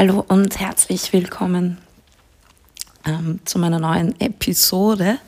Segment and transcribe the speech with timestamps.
[0.00, 1.76] Hallo und herzlich willkommen
[3.04, 5.18] ähm, zu meiner neuen Episode.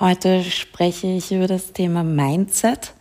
[0.00, 2.94] Heute spreche ich über das Thema Mindset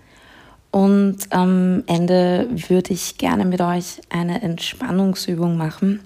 [0.70, 6.02] und am Ende würde ich gerne mit euch eine Entspannungsübung machen.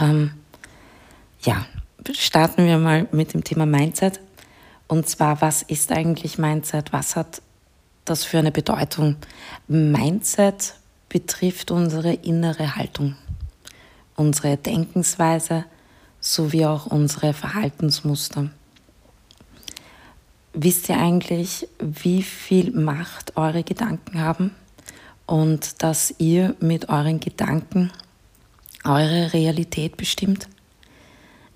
[0.00, 0.30] Ähm,
[1.42, 1.66] ja,
[2.12, 4.20] starten wir mal mit dem Thema Mindset.
[4.86, 6.92] Und zwar, was ist eigentlich Mindset?
[6.92, 7.42] Was hat
[8.04, 9.16] das für eine Bedeutung?
[9.66, 10.74] Mindset
[11.08, 13.16] betrifft unsere innere Haltung,
[14.20, 15.64] unsere Denkensweise
[16.20, 18.50] sowie auch unsere Verhaltensmuster.
[20.52, 24.54] Wisst ihr eigentlich, wie viel Macht eure Gedanken haben
[25.24, 27.90] und dass ihr mit euren Gedanken
[28.84, 30.48] eure Realität bestimmt?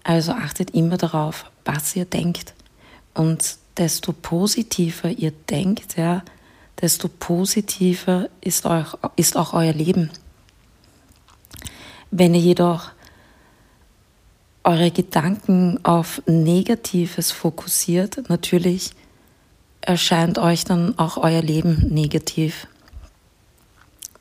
[0.03, 2.55] Also achtet immer darauf, was ihr denkt.
[3.13, 6.23] Und desto positiver ihr denkt, ja,
[6.81, 10.11] desto positiver ist, euch, ist auch euer Leben.
[12.17, 12.93] Wenn ihr jedoch
[14.63, 18.93] eure Gedanken auf Negatives fokussiert, natürlich
[19.81, 22.69] erscheint euch dann auch euer Leben negativ.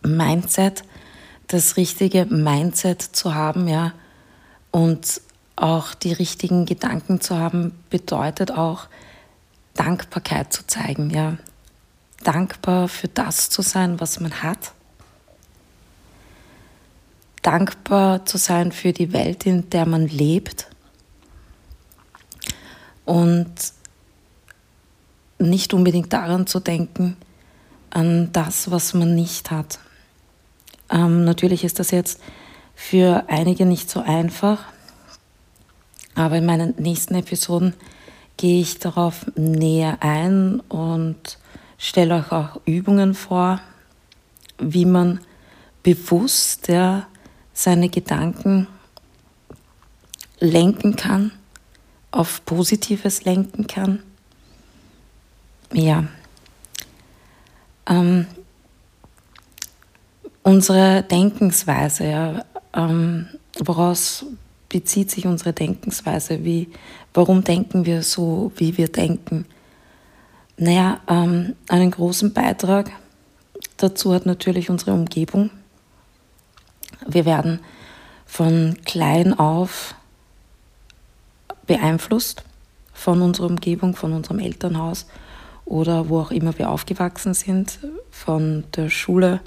[0.01, 0.83] Mindset,
[1.45, 3.93] das richtige Mindset zu haben, ja,
[4.71, 5.21] und
[5.55, 8.87] auch die richtigen Gedanken zu haben, bedeutet auch
[9.75, 11.37] Dankbarkeit zu zeigen, ja
[12.23, 14.73] dankbar für das zu sein, was man hat.
[17.43, 20.67] Dankbar zu sein für die Welt, in der man lebt.
[23.05, 23.53] Und
[25.37, 27.17] nicht unbedingt daran zu denken,
[27.89, 29.79] an das, was man nicht hat.
[30.89, 32.19] Ähm, natürlich ist das jetzt
[32.75, 34.63] für einige nicht so einfach,
[36.15, 37.73] aber in meinen nächsten Episoden
[38.37, 41.37] gehe ich darauf näher ein und
[41.77, 43.61] stelle euch auch Übungen vor,
[44.57, 45.19] wie man
[45.83, 47.07] bewusst ja,
[47.53, 48.67] seine Gedanken
[50.39, 51.31] lenken kann,
[52.11, 54.03] auf Positives lenken kann.
[55.71, 56.05] Ja.
[57.87, 58.27] Ähm,
[60.43, 63.27] unsere Denkensweise, ja, ähm,
[63.59, 64.25] woraus
[64.69, 66.43] bezieht sich unsere Denkensweise?
[66.43, 66.69] Wie,
[67.13, 69.45] warum denken wir so, wie wir denken?
[70.57, 72.91] Naja, ähm, einen großen Beitrag
[73.77, 75.49] dazu hat natürlich unsere Umgebung.
[77.07, 77.59] Wir werden
[78.25, 79.95] von klein auf
[81.65, 82.43] beeinflusst
[82.93, 85.07] von unserer Umgebung, von unserem Elternhaus
[85.65, 87.79] oder wo auch immer wir aufgewachsen sind,
[88.11, 89.41] von der Schule,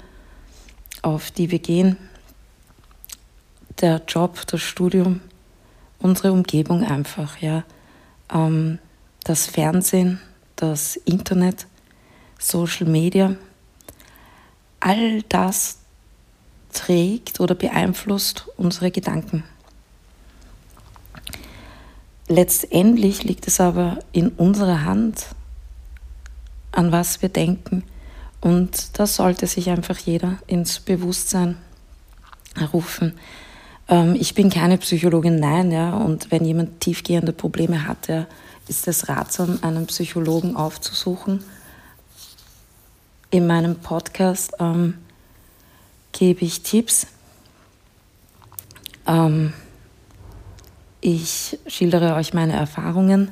[1.01, 1.97] auf die wir gehen,
[3.81, 5.21] der Job, das Studium,
[5.99, 7.63] unsere Umgebung einfach, ja,
[8.33, 8.79] ähm,
[9.23, 10.19] das Fernsehen,
[10.55, 11.67] das Internet,
[12.39, 13.35] Social Media,
[14.79, 15.76] all das
[16.71, 19.43] trägt oder beeinflusst unsere Gedanken.
[22.27, 25.27] Letztendlich liegt es aber in unserer Hand,
[26.71, 27.83] an was wir denken.
[28.41, 31.57] Und da sollte sich einfach jeder ins Bewusstsein
[32.73, 33.13] rufen.
[33.87, 35.95] Ähm, ich bin keine Psychologin, nein, ja.
[35.95, 38.27] Und wenn jemand tiefgehende Probleme hat, ja,
[38.67, 41.43] ist es ratsam, einen Psychologen aufzusuchen.
[43.29, 44.95] In meinem Podcast ähm,
[46.11, 47.07] gebe ich Tipps.
[49.05, 49.53] Ähm,
[51.01, 53.31] ich schildere euch meine Erfahrungen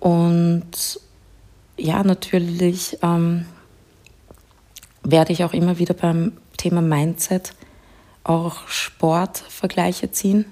[0.00, 1.00] und
[1.76, 3.46] ja, natürlich ähm,
[5.02, 7.54] werde ich auch immer wieder beim Thema Mindset
[8.22, 10.46] auch Sportvergleiche ziehen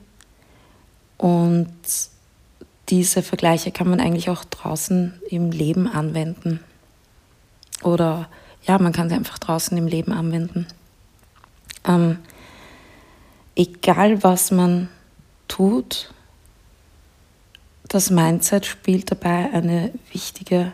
[1.19, 1.72] und
[2.88, 6.60] diese Vergleiche kann man eigentlich auch draußen im Leben anwenden.
[7.82, 8.28] Oder
[8.64, 10.66] ja, man kann sie einfach draußen im Leben anwenden.
[11.84, 12.19] Ähm,
[13.54, 14.88] egal was man
[15.48, 16.12] tut,
[17.88, 20.72] das Mindset spielt dabei eine wichtige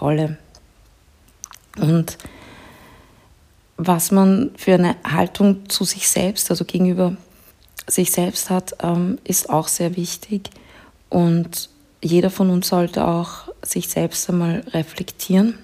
[0.00, 0.38] Rolle.
[1.78, 2.16] Und
[3.76, 7.16] was man für eine Haltung zu sich selbst, also gegenüber
[7.86, 10.50] sich selbst hat, ähm, ist auch sehr wichtig.
[11.08, 11.70] Und
[12.02, 15.58] jeder von uns sollte auch sich selbst einmal reflektieren.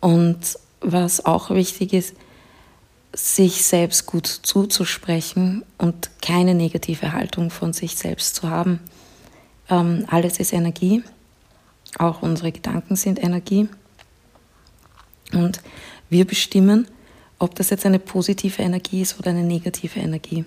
[0.00, 2.14] Und was auch wichtig ist,
[3.14, 8.80] sich selbst gut zuzusprechen und keine negative Haltung von sich selbst zu haben.
[9.70, 11.02] Ähm, alles ist Energie,
[11.98, 13.68] auch unsere Gedanken sind Energie.
[15.32, 15.60] Und
[16.10, 16.88] wir bestimmen,
[17.38, 20.44] ob das jetzt eine positive Energie ist oder eine negative Energie.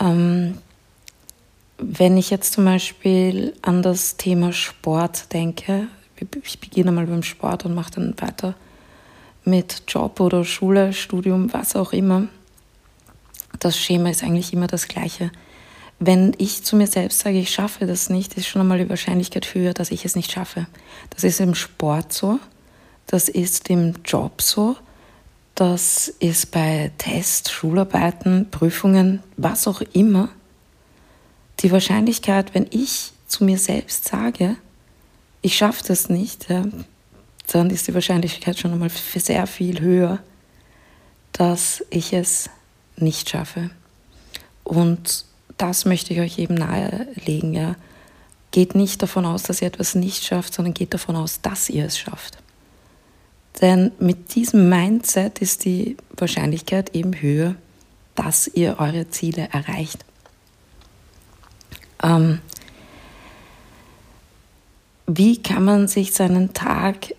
[0.00, 0.58] Ähm,
[1.78, 5.88] wenn ich jetzt zum Beispiel an das Thema Sport denke,
[6.42, 8.54] ich beginne mal beim Sport und mache dann weiter
[9.48, 12.28] mit Job oder Schule, Studium, was auch immer,
[13.58, 15.30] das Schema ist eigentlich immer das gleiche.
[15.98, 19.54] Wenn ich zu mir selbst sage, ich schaffe das nicht, ist schon einmal die Wahrscheinlichkeit
[19.54, 20.66] höher, dass ich es nicht schaffe.
[21.10, 22.38] Das ist im Sport so,
[23.06, 24.76] das ist im Job so,
[25.56, 30.28] das ist bei Tests, Schularbeiten, Prüfungen, was auch immer.
[31.60, 34.54] Die Wahrscheinlichkeit, wenn ich zu mir selbst sage,
[35.42, 36.46] ich schaffe das nicht,
[37.48, 40.20] dann ist die Wahrscheinlichkeit schon einmal sehr viel höher,
[41.32, 42.50] dass ich es
[42.96, 43.70] nicht schaffe.
[44.64, 45.24] Und
[45.56, 47.54] das möchte ich euch eben nahelegen.
[47.54, 47.76] Ja.
[48.50, 51.86] Geht nicht davon aus, dass ihr etwas nicht schafft, sondern geht davon aus, dass ihr
[51.86, 52.38] es schafft.
[53.60, 57.54] Denn mit diesem Mindset ist die Wahrscheinlichkeit eben höher,
[58.14, 60.04] dass ihr eure Ziele erreicht.
[62.02, 62.40] Ähm,
[65.06, 67.14] wie kann man sich seinen Tag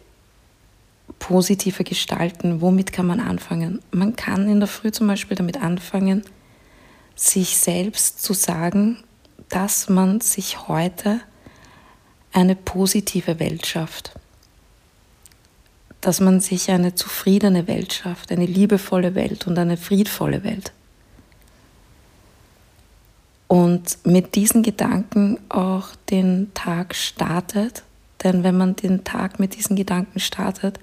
[1.19, 2.62] positiver gestalten?
[2.62, 3.81] Womit kann man anfangen?
[3.92, 6.24] Man kann in der Früh zum Beispiel damit anfangen,
[7.16, 9.04] sich selbst zu sagen,
[9.50, 11.19] dass man sich heute
[12.31, 14.13] eine positive Welt schafft.
[16.01, 20.72] Dass man sich eine zufriedene Welt schafft, eine liebevolle Welt und eine friedvolle Welt.
[23.48, 27.83] Und mit diesen Gedanken auch den Tag startet.
[28.24, 30.80] Denn wenn man den Tag mit diesen Gedanken startet,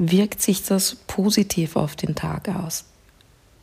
[0.00, 2.84] wirkt sich das positiv auf den Tag aus.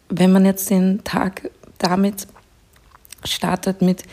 [0.09, 1.49] Wenn man jetzt den Tag
[1.79, 2.27] damit
[3.23, 4.03] startet mit,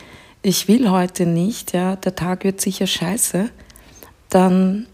[0.41, 3.49] ich will heute nicht, ja, der Tag wird sicher scheiße,
[4.29, 4.87] dann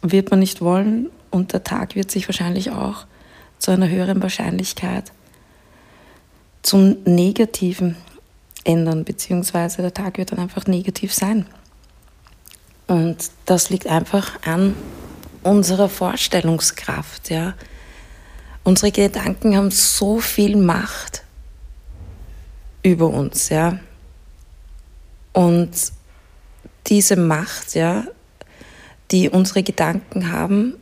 [0.00, 3.06] wird man nicht wollen und der Tag wird sich wahrscheinlich auch
[3.58, 5.12] zu einer höheren Wahrscheinlichkeit
[6.62, 7.96] zum Negativen
[8.64, 11.46] ändern, beziehungsweise der Tag wird dann einfach negativ sein.
[12.86, 14.74] Und das liegt einfach an
[15.46, 17.30] unserer Vorstellungskraft.
[17.30, 17.54] Ja.
[18.64, 21.22] Unsere Gedanken haben so viel Macht
[22.82, 23.48] über uns.
[23.48, 23.78] Ja.
[25.32, 25.70] Und
[26.86, 28.04] diese Macht, ja,
[29.10, 30.74] die unsere Gedanken haben,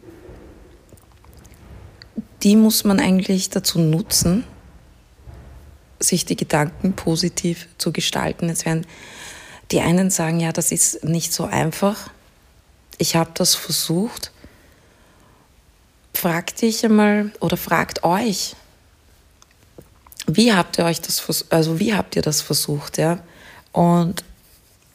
[2.42, 4.44] die muss man eigentlich dazu nutzen,
[5.98, 8.50] sich die Gedanken positiv zu gestalten.
[8.50, 8.86] Es werden
[9.70, 12.10] die einen sagen, ja, das ist nicht so einfach.
[12.98, 14.30] Ich habe das versucht.
[16.14, 18.56] Fragt dich einmal oder fragt euch,
[20.26, 23.18] wie habt ihr euch das, also wie habt ihr das versucht, ja?
[23.72, 24.24] Und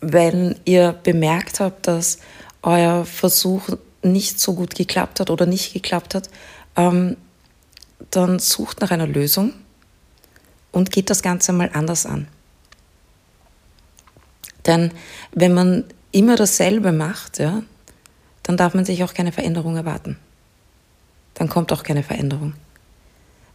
[0.01, 2.19] wenn ihr bemerkt habt, dass
[2.63, 3.69] euer Versuch
[4.01, 6.29] nicht so gut geklappt hat oder nicht geklappt hat,
[6.75, 7.17] ähm,
[8.11, 9.53] dann sucht nach einer Lösung
[10.71, 12.27] und geht das Ganze mal anders an.
[14.65, 14.91] Denn
[15.31, 17.61] wenn man immer dasselbe macht, ja,
[18.43, 20.17] dann darf man sich auch keine Veränderung erwarten.
[21.39, 22.53] Dann kommt auch keine Veränderung.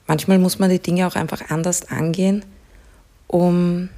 [0.06, 2.42] Manchmal muss man die Dinge auch einfach anders angehen,
[3.26, 3.90] um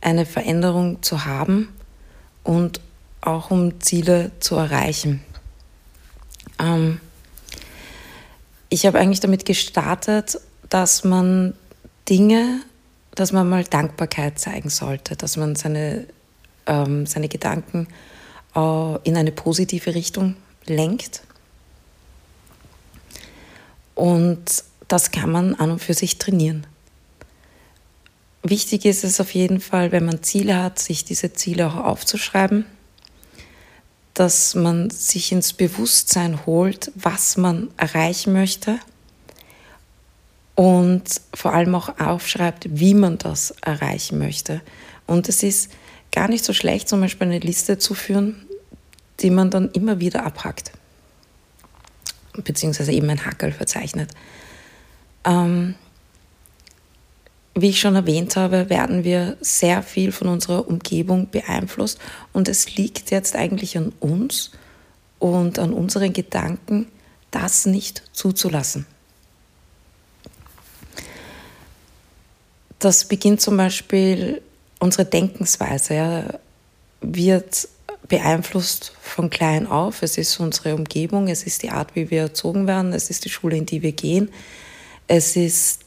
[0.00, 1.68] eine Veränderung zu haben
[2.44, 2.80] und
[3.20, 5.22] auch um Ziele zu erreichen.
[6.58, 7.00] Ähm,
[8.70, 11.52] ich habe eigentlich damit gestartet, dass man
[12.08, 12.62] Dinge,
[13.14, 16.06] dass man mal Dankbarkeit zeigen sollte, dass man seine,
[16.64, 17.86] ähm, seine Gedanken
[18.54, 21.25] äh, in eine positive Richtung lenkt.
[23.96, 26.66] Und das kann man an und für sich trainieren.
[28.44, 32.64] Wichtig ist es auf jeden Fall, wenn man Ziele hat, sich diese Ziele auch aufzuschreiben,
[34.14, 38.78] dass man sich ins Bewusstsein holt, was man erreichen möchte
[40.54, 41.04] und
[41.34, 44.60] vor allem auch aufschreibt, wie man das erreichen möchte.
[45.06, 45.72] Und es ist
[46.12, 48.46] gar nicht so schlecht, zum Beispiel eine Liste zu führen,
[49.20, 50.72] die man dann immer wieder abhackt,
[52.44, 54.10] beziehungsweise eben ein Hackel verzeichnet.
[55.24, 55.74] Ähm,
[57.54, 61.98] wie ich schon erwähnt habe, werden wir sehr viel von unserer Umgebung beeinflusst
[62.32, 64.50] und es liegt jetzt eigentlich an uns
[65.18, 66.88] und an unseren Gedanken,
[67.30, 68.86] das nicht zuzulassen.
[72.78, 74.42] das beginnt zum Beispiel,
[74.78, 76.24] unsere Denkensweise ja,
[77.00, 77.68] wird
[78.08, 80.02] beeinflusst von klein auf.
[80.02, 83.30] Es ist unsere Umgebung, es ist die Art, wie wir erzogen werden, es ist die
[83.30, 84.30] Schule, in die wir gehen,
[85.08, 85.80] es ist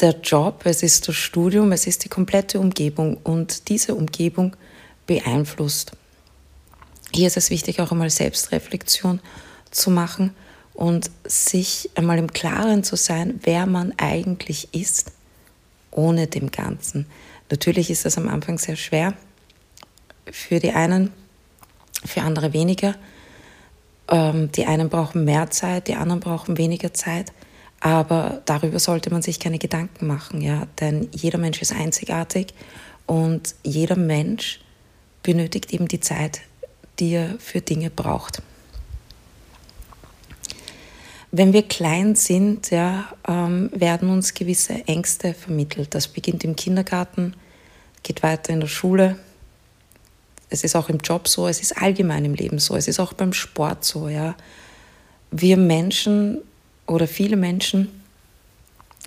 [0.00, 4.56] der Job, es ist das Studium, es ist die komplette Umgebung und diese Umgebung
[5.06, 5.92] beeinflusst.
[7.12, 9.20] Hier ist es wichtig, auch einmal Selbstreflexion
[9.70, 10.34] zu machen
[10.74, 15.12] und sich einmal im Klaren zu sein, wer man eigentlich ist
[15.90, 17.06] ohne dem Ganzen.
[17.50, 19.14] Natürlich ist das am Anfang sehr schwer
[20.30, 21.12] für die einen,
[22.04, 22.94] für andere weniger.
[24.08, 27.32] Ähm, die einen brauchen mehr Zeit, die anderen brauchen weniger Zeit.
[27.80, 32.52] Aber darüber sollte man sich keine Gedanken machen, ja, denn jeder Mensch ist einzigartig
[33.06, 34.60] und jeder Mensch
[35.22, 36.42] benötigt eben die Zeit,
[36.98, 38.42] die er für Dinge braucht.
[41.32, 45.94] Wenn wir klein sind, ja, ähm, werden uns gewisse Ängste vermittelt.
[45.94, 47.34] Das beginnt im Kindergarten,
[48.02, 49.16] geht weiter in der Schule.
[50.50, 53.12] Es ist auch im Job so, es ist allgemein im Leben so, es ist auch
[53.12, 54.08] beim Sport so.
[54.08, 54.36] Ja.
[55.30, 56.38] Wir Menschen
[56.86, 57.88] oder viele Menschen,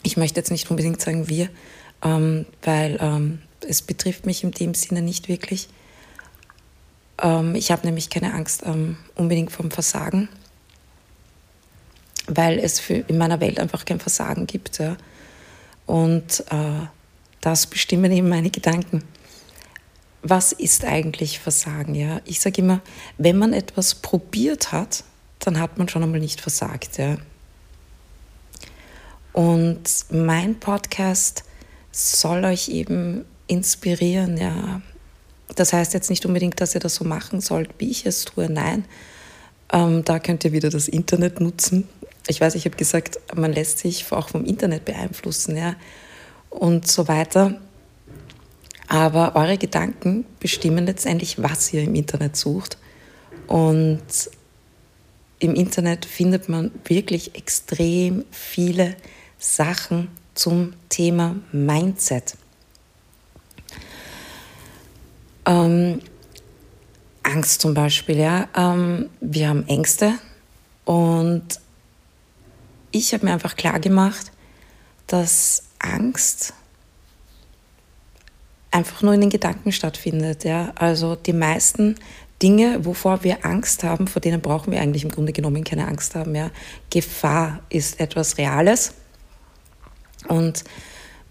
[0.03, 1.49] ich möchte jetzt nicht unbedingt sagen wir,
[2.01, 5.67] ähm, weil ähm, es betrifft mich in dem Sinne nicht wirklich.
[7.21, 10.29] Ähm, ich habe nämlich keine Angst ähm, unbedingt vom Versagen
[12.27, 14.79] weil es für, in meiner Welt einfach kein Versagen gibt.
[14.79, 14.97] Ja.
[15.85, 16.87] Und äh,
[17.41, 19.03] das bestimmen eben meine Gedanken.
[20.23, 21.95] Was ist eigentlich Versagen?
[21.95, 22.21] Ja?
[22.25, 22.81] Ich sage immer,
[23.17, 25.03] wenn man etwas probiert hat,
[25.39, 26.97] dann hat man schon einmal nicht versagt.
[26.97, 27.17] Ja?
[29.33, 31.43] Und mein Podcast
[31.91, 34.37] soll euch eben inspirieren.
[34.37, 34.81] Ja?
[35.55, 38.49] Das heißt jetzt nicht unbedingt, dass ihr das so machen sollt, wie ich es tue.
[38.49, 38.85] Nein,
[39.71, 41.87] ähm, da könnt ihr wieder das Internet nutzen
[42.27, 45.75] ich weiß, ich habe gesagt, man lässt sich auch vom Internet beeinflussen, ja,
[46.49, 47.59] und so weiter.
[48.87, 52.77] Aber eure Gedanken bestimmen letztendlich, was ihr im Internet sucht.
[53.47, 54.03] Und
[55.39, 58.95] im Internet findet man wirklich extrem viele
[59.39, 62.35] Sachen zum Thema Mindset.
[65.45, 65.99] Ähm,
[67.23, 68.47] Angst zum Beispiel, ja.
[68.55, 70.13] Ähm, wir haben Ängste
[70.85, 71.59] und
[72.91, 74.31] ich habe mir einfach klar gemacht,
[75.07, 76.53] dass Angst
[78.73, 80.43] einfach nur in den Gedanken stattfindet.
[80.43, 80.71] Ja?
[80.75, 81.95] Also die meisten
[82.41, 86.15] Dinge, wovor wir Angst haben, vor denen brauchen wir eigentlich im Grunde genommen keine Angst
[86.15, 86.35] haben.
[86.35, 86.51] Ja?
[86.89, 88.93] Gefahr ist etwas Reales
[90.27, 90.63] und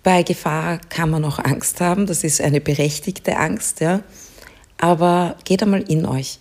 [0.02, 2.06] bei Gefahr kann man auch Angst haben.
[2.06, 3.80] Das ist eine berechtigte Angst.
[3.80, 4.02] Ja?
[4.78, 6.38] Aber geht einmal in euch.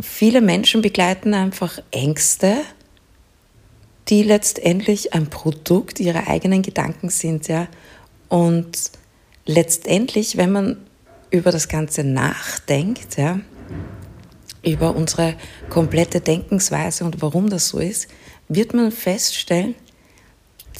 [0.00, 2.62] Viele Menschen begleiten einfach Ängste
[4.08, 7.68] die letztendlich ein Produkt ihrer eigenen Gedanken sind, ja.
[8.28, 8.90] Und
[9.46, 10.76] letztendlich, wenn man
[11.30, 13.40] über das Ganze nachdenkt, ja,
[14.62, 15.34] über unsere
[15.70, 18.08] komplette Denkensweise und warum das so ist,
[18.48, 19.74] wird man feststellen,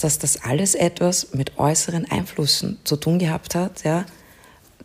[0.00, 4.04] dass das alles etwas mit äußeren Einflüssen zu tun gehabt hat, ja,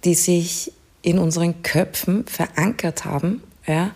[0.03, 3.43] die sich in unseren Köpfen verankert haben.
[3.65, 3.91] Ja.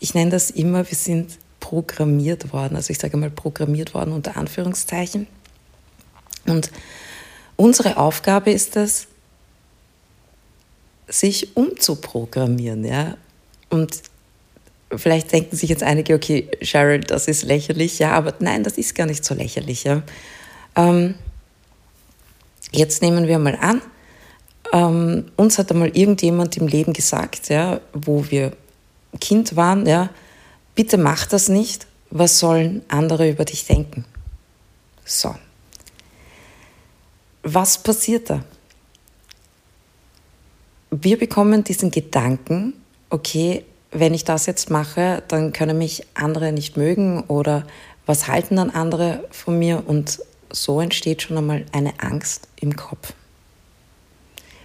[0.00, 2.76] Ich nenne das immer, wir sind programmiert worden.
[2.76, 5.26] Also ich sage mal programmiert worden unter Anführungszeichen.
[6.46, 6.70] Und
[7.56, 9.06] unsere Aufgabe ist es,
[11.12, 12.84] sich umzuprogrammieren.
[12.84, 13.16] Ja?
[13.68, 14.02] Und
[14.94, 17.98] vielleicht denken sich jetzt einige, okay, Cheryl, das ist lächerlich.
[17.98, 19.84] Ja, aber nein, das ist gar nicht so lächerlich.
[19.84, 20.02] Ja?
[20.74, 21.14] Ähm,
[22.72, 23.82] jetzt nehmen wir mal an,
[24.72, 28.52] ähm, uns hat einmal irgendjemand im Leben gesagt, ja, wo wir
[29.20, 30.08] Kind waren, ja,
[30.74, 34.06] bitte mach das nicht, was sollen andere über dich denken?
[35.04, 35.34] So.
[37.42, 38.44] Was passiert da?
[40.94, 42.74] Wir bekommen diesen Gedanken,
[43.08, 47.66] okay, wenn ich das jetzt mache, dann können mich andere nicht mögen oder
[48.04, 49.84] was halten dann andere von mir?
[49.86, 50.20] Und
[50.50, 53.14] so entsteht schon einmal eine Angst im Kopf.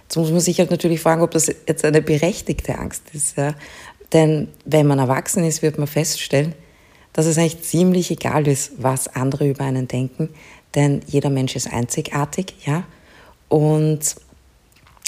[0.02, 3.38] Jetzt muss man sich halt natürlich fragen, ob das jetzt eine berechtigte Angst ist.
[3.38, 3.54] Ja?
[4.12, 6.52] Denn wenn man erwachsen ist, wird man feststellen,
[7.14, 10.28] dass es eigentlich ziemlich egal ist, was andere über einen denken,
[10.74, 12.84] denn jeder Mensch ist einzigartig, ja.
[13.48, 14.14] Und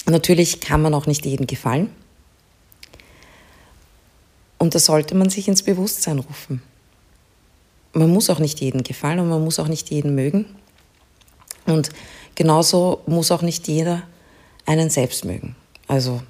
[0.06, 1.90] natürlich kann man auch nicht jedem gefallen.
[4.58, 6.62] Und das sollte man sich ins Bewusstsein rufen.
[7.92, 10.46] Man muss auch nicht jedem gefallen und man muss auch nicht jeden mögen.
[11.66, 11.90] Und
[12.34, 14.02] genauso muss auch nicht jeder
[14.66, 15.56] einen selbst mögen.
[15.88, 16.22] Also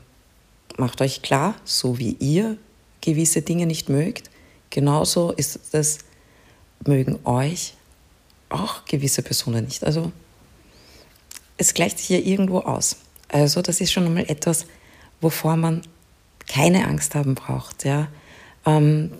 [0.76, 2.56] macht euch klar, so wie ihr
[3.00, 4.30] gewisse Dinge nicht mögt,
[4.70, 5.98] genauso ist es,
[6.86, 7.74] mögen euch
[8.48, 9.84] auch gewisse Personen nicht.
[9.84, 10.12] Also
[11.56, 12.96] es gleicht sich hier irgendwo aus.
[13.32, 14.66] Also das ist schon einmal etwas,
[15.20, 15.82] wovor man
[16.48, 17.84] keine Angst haben braucht.
[17.84, 18.08] Ja.
[18.66, 19.12] Ähm,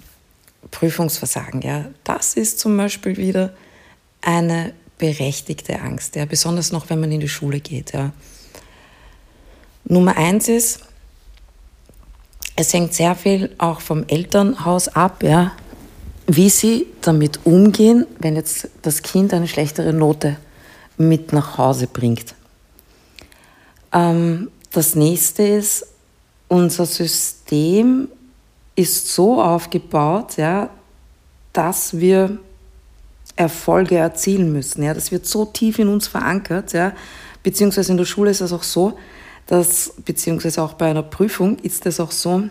[0.70, 3.54] Prüfungsversagen, ja, das ist zum Beispiel wieder
[4.20, 7.92] eine berechtigte Angst, ja, besonders noch, wenn man in die Schule geht.
[7.92, 8.12] Ja.
[9.84, 10.80] Nummer eins ist,
[12.56, 15.52] es hängt sehr viel auch vom Elternhaus ab, ja,
[16.26, 20.36] wie sie damit umgehen, wenn jetzt das Kind eine schlechtere Note
[20.98, 22.34] mit nach Hause bringt.
[23.92, 25.86] Ähm, das nächste ist,
[26.48, 28.08] unser System
[28.76, 30.70] ist so aufgebaut, ja,
[31.52, 32.38] dass wir
[33.36, 34.82] Erfolge erzielen müssen.
[34.82, 36.92] Ja, das wird so tief in uns verankert, ja,
[37.42, 38.98] beziehungsweise in der Schule ist es auch so,
[39.46, 42.44] dass, beziehungsweise auch bei einer Prüfung ist es auch so,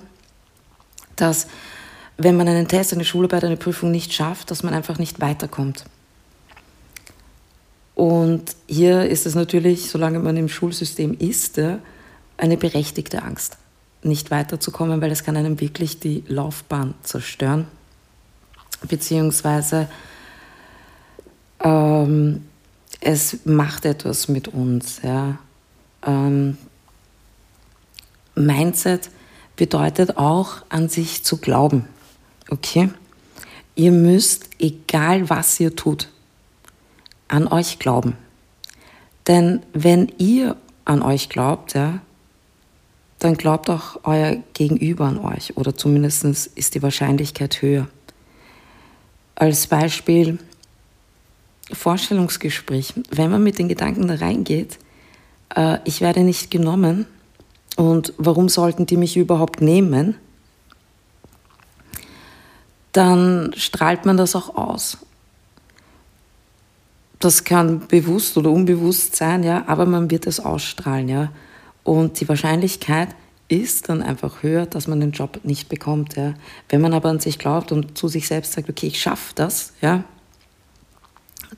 [1.16, 1.48] dass
[2.18, 5.86] wenn man einen Test, eine Schularbeit, eine Prüfung nicht schafft, dass man einfach nicht weiterkommt.
[8.00, 11.60] Und hier ist es natürlich, solange man im Schulsystem ist,
[12.38, 13.58] eine berechtigte Angst,
[14.04, 17.68] nicht weiterzukommen, weil es kann einem wirklich die Laufbahn zerstören,
[18.88, 19.90] beziehungsweise
[21.62, 22.46] ähm,
[23.02, 25.02] es macht etwas mit uns.
[25.04, 25.38] Ja.
[26.08, 26.58] Ähm,
[28.34, 29.10] Mindset
[29.58, 31.84] bedeutet auch an sich zu glauben.
[32.50, 32.92] Okay?
[33.76, 36.08] Ihr müsst, egal was ihr tut,
[37.30, 38.18] an euch glauben.
[39.28, 42.02] Denn wenn ihr an euch glaubt, ja,
[43.20, 47.88] dann glaubt auch euer Gegenüber an euch oder zumindest ist die Wahrscheinlichkeit höher.
[49.36, 50.40] Als Beispiel
[51.72, 52.94] Vorstellungsgespräch.
[53.12, 54.80] Wenn man mit den Gedanken da reingeht,
[55.56, 57.06] äh, ich werde nicht genommen
[57.76, 60.16] und warum sollten die mich überhaupt nehmen,
[62.92, 64.98] dann strahlt man das auch aus.
[67.20, 71.32] Das kann bewusst oder unbewusst sein, ja, aber man wird es ausstrahlen, ja.
[71.84, 73.10] Und die Wahrscheinlichkeit
[73.50, 76.34] ist dann einfach höher, dass man den Job nicht bekommt, ja.
[76.70, 79.74] Wenn man aber an sich glaubt und zu sich selbst sagt, okay, ich schaffe das,
[79.82, 80.06] ja,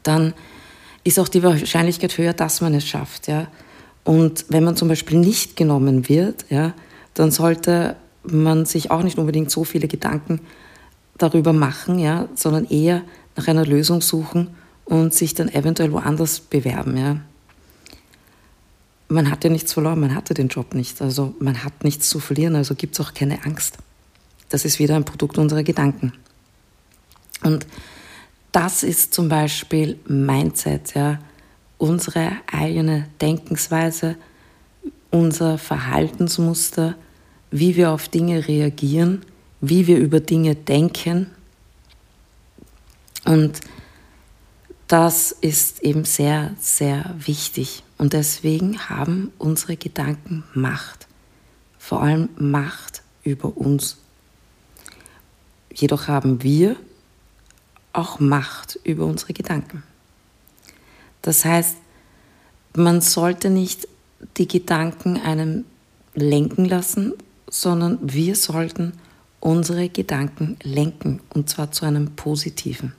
[0.02, 0.34] dann
[1.04, 3.48] ist auch die Wahrscheinlichkeit höher, dass man es schafft, ja.
[4.04, 6.74] Und wenn man zum Beispiel nicht genommen wird, ja,
[7.14, 10.42] dann sollte man sich auch nicht unbedingt so viele Gedanken
[11.20, 13.04] darüber machen, ja, sondern eher
[13.36, 16.98] nach einer Lösung suchen und sich dann eventuell woanders bewerben.
[16.98, 17.18] Ja.
[19.08, 22.20] Man hat ja nichts verloren, man hatte den Job nicht, also man hat nichts zu
[22.20, 23.78] verlieren, also gibt es auch keine Angst.
[24.50, 26.14] Das ist wieder ein Produkt unserer Gedanken.
[27.44, 27.66] Und
[28.52, 31.20] das ist zum Beispiel Mindset, ja,
[31.78, 34.16] unsere eigene Denkensweise,
[35.10, 36.96] unser Verhaltensmuster,
[37.50, 39.26] wie wir auf Dinge reagieren
[39.62, 41.28] wie wir über Dinge denken.
[43.24, 43.62] Und
[44.92, 47.84] das ist eben sehr, sehr wichtig.
[47.98, 51.08] Und deswegen haben unsere Gedanken Macht.
[51.80, 53.96] Vor allem Macht über uns.
[55.74, 56.76] Jedoch haben wir
[57.94, 59.84] auch Macht über unsere Gedanken.
[61.22, 61.78] Das heißt,
[62.76, 63.88] man sollte nicht
[64.36, 65.64] die Gedanken einem
[66.16, 67.14] lenken lassen,
[67.50, 68.92] sondern wir sollten
[69.40, 72.94] unsere Gedanken lenken und zwar zu einem positiven.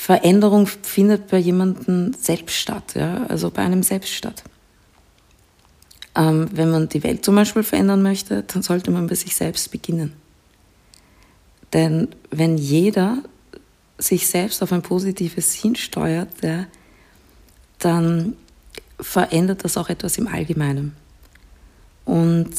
[0.00, 3.26] Veränderung findet bei jemandem selbst statt, ja?
[3.26, 4.42] also bei einem selbst statt.
[6.14, 9.70] Ähm, wenn man die Welt zum Beispiel verändern möchte, dann sollte man bei sich selbst
[9.70, 10.14] beginnen.
[11.74, 13.18] Denn wenn jeder
[13.98, 16.64] sich selbst auf ein positives hinsteuert, ja,
[17.78, 18.38] dann
[18.98, 20.96] verändert das auch etwas im Allgemeinen.
[22.06, 22.54] Und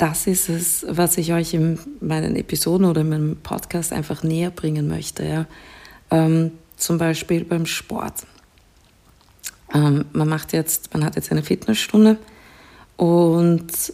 [0.00, 4.50] das ist es, was ich euch in meinen Episoden oder in meinem Podcast einfach näher
[4.50, 5.24] bringen möchte.
[5.24, 5.46] Ja.
[6.10, 8.24] Ähm, zum Beispiel beim Sport.
[9.74, 12.16] Ähm, man macht jetzt, man hat jetzt eine Fitnessstunde
[12.96, 13.92] und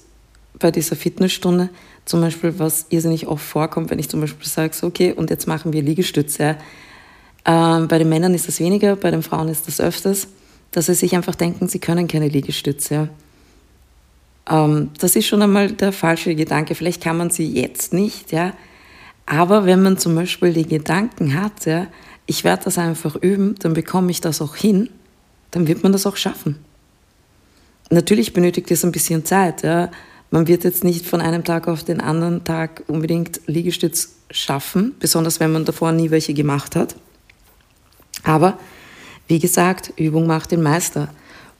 [0.60, 1.70] bei dieser Fitnessstunde
[2.04, 5.48] zum Beispiel, was irrsinnig oft vorkommt, wenn ich zum Beispiel sage, so, okay, und jetzt
[5.48, 6.56] machen wir Liegestütze.
[7.44, 10.28] Ähm, bei den Männern ist das weniger, bei den Frauen ist das öfters,
[10.70, 12.94] dass sie sich einfach denken, sie können keine Liegestütze.
[12.94, 13.08] Ja.
[14.48, 16.74] Ähm, das ist schon einmal der falsche Gedanke.
[16.74, 18.52] Vielleicht kann man sie jetzt nicht, ja.
[19.26, 21.88] Aber wenn man zum Beispiel die Gedanken hat, ja,
[22.26, 24.88] ich werde das einfach üben, dann bekomme ich das auch hin,
[25.50, 26.58] dann wird man das auch schaffen.
[27.90, 29.62] Natürlich benötigt es ein bisschen Zeit.
[29.62, 29.90] Ja.
[30.30, 35.38] Man wird jetzt nicht von einem Tag auf den anderen Tag unbedingt Liegestütz schaffen, besonders
[35.38, 36.96] wenn man davor nie welche gemacht hat.
[38.24, 38.58] Aber
[39.28, 41.08] wie gesagt, Übung macht den Meister.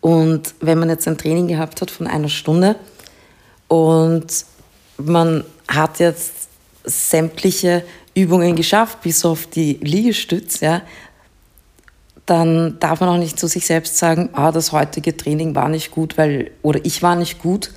[0.07, 2.77] Und wenn man jetzt ein Training gehabt hat von einer Stunde
[3.67, 4.25] und
[4.99, 6.49] man hat jetzt
[6.85, 7.83] sämtliche
[8.15, 10.83] Übungen geschafft, bis auf die Liegestütz, ja,
[12.25, 15.91] dann darf man auch nicht zu sich selbst sagen, ah, das heutige Training war nicht
[15.91, 17.73] gut, weil, oder ich war nicht gut,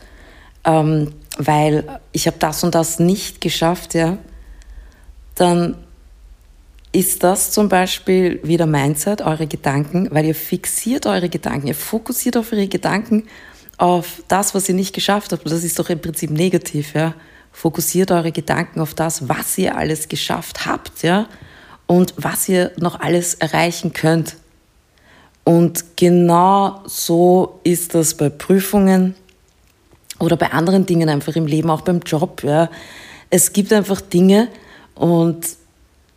[0.65, 4.19] ähm, weil ich habe das und das nicht geschafft, ja.
[5.33, 5.77] Dann
[6.91, 12.35] ist das zum Beispiel wieder Mindset, eure Gedanken, weil ihr fixiert eure Gedanken, ihr fokussiert
[12.35, 13.27] auf eure Gedanken,
[13.77, 15.49] auf das, was ihr nicht geschafft habt.
[15.49, 17.13] Das ist doch im Prinzip negativ, ja.
[17.51, 21.27] Fokussiert eure Gedanken auf das, was ihr alles geschafft habt, ja,
[21.87, 24.35] und was ihr noch alles erreichen könnt.
[25.43, 29.15] Und genau so ist das bei Prüfungen
[30.19, 32.43] oder bei anderen Dingen einfach im Leben, auch beim Job.
[32.43, 32.69] Ja.
[33.29, 34.49] Es gibt einfach Dinge
[34.95, 35.58] und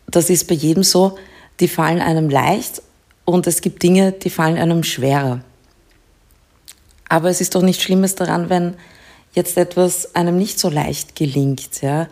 [0.07, 1.17] das ist bei jedem so,
[1.59, 2.81] die fallen einem leicht
[3.25, 5.41] und es gibt Dinge, die fallen einem schwerer.
[7.09, 8.75] Aber es ist doch nichts Schlimmes daran, wenn
[9.33, 11.81] jetzt etwas einem nicht so leicht gelingt.
[11.81, 12.07] Ja.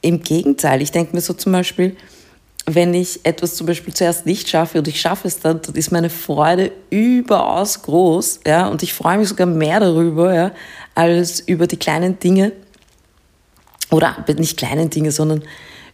[0.00, 1.96] Im Gegenteil, ich denke mir so zum Beispiel,
[2.66, 5.92] wenn ich etwas zum Beispiel zuerst nicht schaffe und ich schaffe es dann, dann ist
[5.92, 10.50] meine Freude überaus groß, ja, und ich freue mich sogar mehr darüber, ja,
[10.96, 12.52] als über die kleinen Dinge,
[13.92, 15.44] oder nicht kleinen Dinge, sondern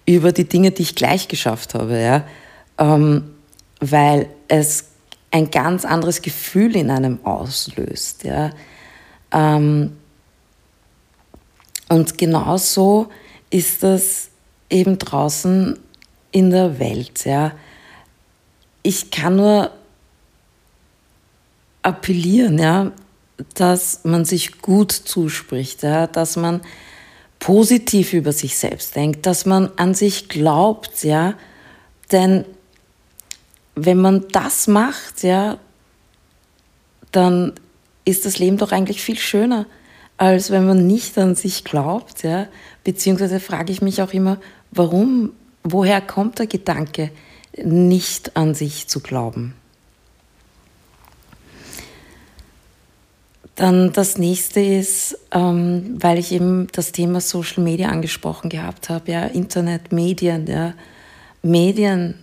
[0.06, 2.24] über die Dinge, die ich gleich geschafft habe, ja,
[2.78, 3.30] ähm,
[3.80, 4.86] weil es
[5.30, 8.50] ein ganz anderes Gefühl in einem auslöst, ja.
[9.30, 9.96] Ähm,
[11.88, 13.08] und genauso
[13.50, 14.30] ist das
[14.70, 15.78] eben draußen
[16.30, 17.24] in der Welt.
[17.26, 17.52] Ja.
[18.82, 19.70] Ich kann nur
[21.82, 22.92] appellieren, ja,
[23.54, 26.62] dass man sich gut zuspricht, ja, dass man
[27.42, 31.34] positiv über sich selbst denkt, dass man an sich glaubt, ja,
[32.10, 32.44] denn
[33.74, 35.58] wenn man das macht, ja,
[37.10, 37.52] dann
[38.04, 39.66] ist das Leben doch eigentlich viel schöner,
[40.16, 42.46] als wenn man nicht an sich glaubt, ja.
[42.84, 44.38] Beziehungsweise frage ich mich auch immer,
[44.70, 45.32] warum
[45.64, 47.10] Woher kommt der Gedanke,
[47.56, 49.54] nicht an sich zu glauben?
[53.54, 59.12] Dann das nächste ist, ähm, weil ich eben das Thema Social Media angesprochen gehabt habe,
[59.12, 60.74] ja, Internet, Medien, ja,
[61.42, 62.14] Medien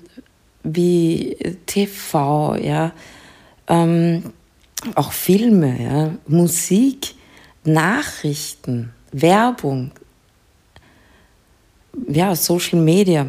[0.63, 2.92] wie TV, ja,
[3.68, 4.34] ähm,
[4.96, 7.13] auch Filme, ja, Musik,
[7.63, 9.92] Nachrichten, Werbung,
[12.08, 13.28] ja, Social Media,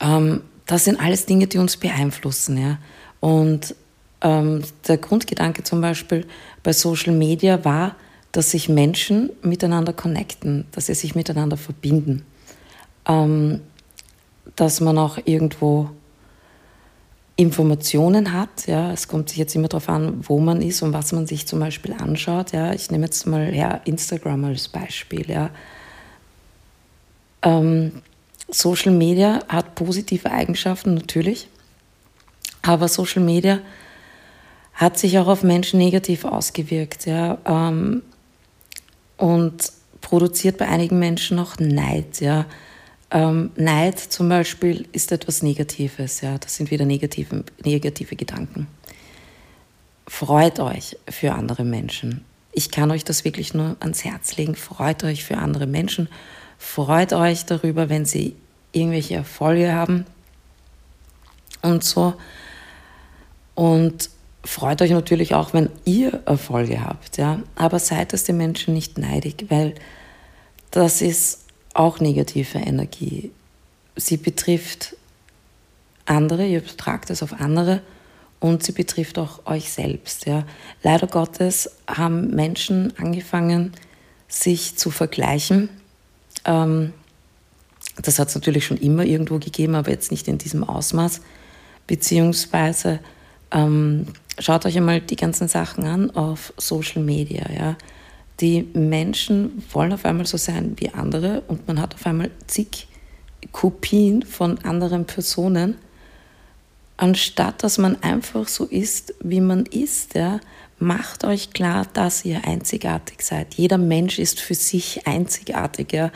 [0.00, 2.56] ähm, das sind alles Dinge, die uns beeinflussen.
[2.56, 2.78] Ja?
[3.20, 3.74] Und
[4.22, 6.26] ähm, der Grundgedanke zum Beispiel
[6.62, 7.96] bei Social Media war,
[8.30, 12.24] dass sich Menschen miteinander connecten, dass sie sich miteinander verbinden,
[13.06, 13.60] ähm,
[14.56, 15.90] dass man auch irgendwo
[17.36, 18.66] Informationen hat.
[18.66, 21.46] Ja, es kommt sich jetzt immer darauf an, wo man ist und was man sich
[21.46, 22.52] zum Beispiel anschaut.
[22.52, 25.30] Ja, ich nehme jetzt mal ja, Instagram als Beispiel.
[25.30, 25.50] Ja,
[27.42, 28.02] ähm,
[28.48, 31.48] Social Media hat positive Eigenschaften natürlich,
[32.62, 33.60] aber Social Media
[34.74, 38.02] hat sich auch auf Menschen negativ ausgewirkt ja, ähm,
[39.16, 42.20] und produziert bei einigen Menschen auch Neid.
[42.20, 42.46] Ja.
[43.10, 46.38] Ähm, Neid zum Beispiel ist etwas Negatives, ja.
[46.38, 48.66] das sind wieder negative, negative Gedanken.
[50.08, 52.24] Freut euch für andere Menschen.
[52.52, 54.56] Ich kann euch das wirklich nur ans Herz legen.
[54.56, 56.08] Freut euch für andere Menschen
[56.62, 58.36] Freut euch darüber, wenn sie
[58.70, 60.06] irgendwelche Erfolge haben
[61.60, 62.14] und so.
[63.56, 64.08] Und
[64.44, 67.42] freut euch natürlich auch, wenn ihr Erfolge habt, ja.
[67.54, 69.74] Aber seid es den Menschen nicht neidig, weil
[70.70, 73.30] das ist auch negative Energie.
[73.96, 74.96] Sie betrifft
[76.06, 77.82] andere, ihr übertragt es auf andere
[78.40, 80.44] und sie betrifft auch euch selbst, ja.
[80.82, 83.72] Leider Gottes haben Menschen angefangen,
[84.28, 85.68] sich zu vergleichen
[86.44, 86.92] ähm,
[88.00, 91.20] das hat es natürlich schon immer irgendwo gegeben, aber jetzt nicht in diesem Ausmaß.
[91.86, 93.00] Beziehungsweise
[93.52, 94.06] ähm,
[94.38, 97.44] schaut euch einmal die ganzen Sachen an auf Social Media.
[97.52, 97.76] Ja?
[98.40, 102.88] Die Menschen wollen auf einmal so sein wie andere und man hat auf einmal zig
[103.50, 105.76] Kopien von anderen Personen,
[106.96, 110.14] anstatt dass man einfach so ist, wie man ist.
[110.14, 110.40] Ja?
[110.82, 113.54] macht euch klar, dass ihr einzigartig seid.
[113.54, 115.92] Jeder Mensch ist für sich einzigartig.
[115.92, 116.10] Ja?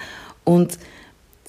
[0.44, 0.78] Und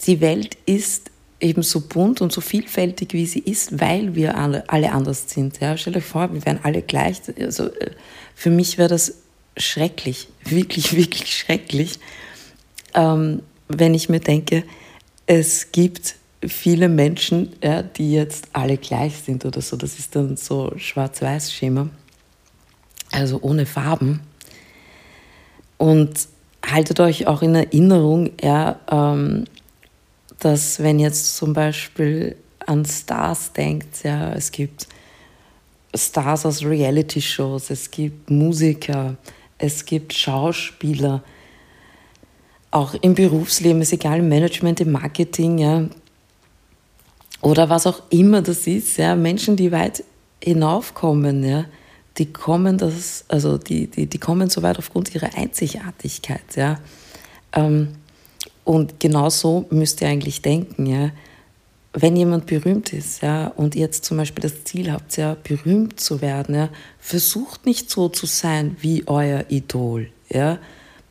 [0.06, 4.67] die Welt ist eben so bunt und so vielfältig, wie sie ist, weil wir alle,
[4.69, 5.60] alle anders sind.
[5.60, 5.78] Ja?
[5.78, 7.21] Stellt euch vor, wir wären alle gleich.
[7.39, 7.91] Also, äh,
[8.36, 9.15] für mich wäre das
[9.56, 12.00] schrecklich, wirklich, wirklich schrecklich,
[12.93, 14.63] ähm, wenn ich mir denke,
[15.26, 19.76] es gibt viele Menschen, ja, die jetzt alle gleich sind oder so.
[19.76, 21.89] Das ist dann so Schwarz-Weiß-Schema
[23.12, 24.21] also ohne Farben.
[25.78, 26.28] Und
[26.65, 29.45] haltet euch auch in Erinnerung, ja, ähm,
[30.39, 34.88] dass wenn jetzt zum Beispiel an Stars denkt, ja, es gibt
[35.95, 39.15] Stars aus Reality-Shows, es gibt Musiker,
[39.58, 41.23] es gibt Schauspieler,
[42.69, 45.86] auch im Berufsleben, ist egal, im Management, im Marketing, ja,
[47.41, 50.04] oder was auch immer das ist, ja, Menschen, die weit
[50.43, 51.65] hinaufkommen, ja,
[52.17, 56.80] die kommen das, also die, die, die kommen so weit aufgrund ihrer Einzigartigkeit, ja.
[57.54, 57.93] Ähm,
[58.67, 61.12] und genau so müsst ihr eigentlich denken, ja.
[61.93, 66.19] Wenn jemand berühmt ist, ja, und jetzt zum Beispiel das Ziel habt, ja, berühmt zu
[66.19, 70.60] werden, ja, versucht nicht so zu sein wie euer Idol, ja.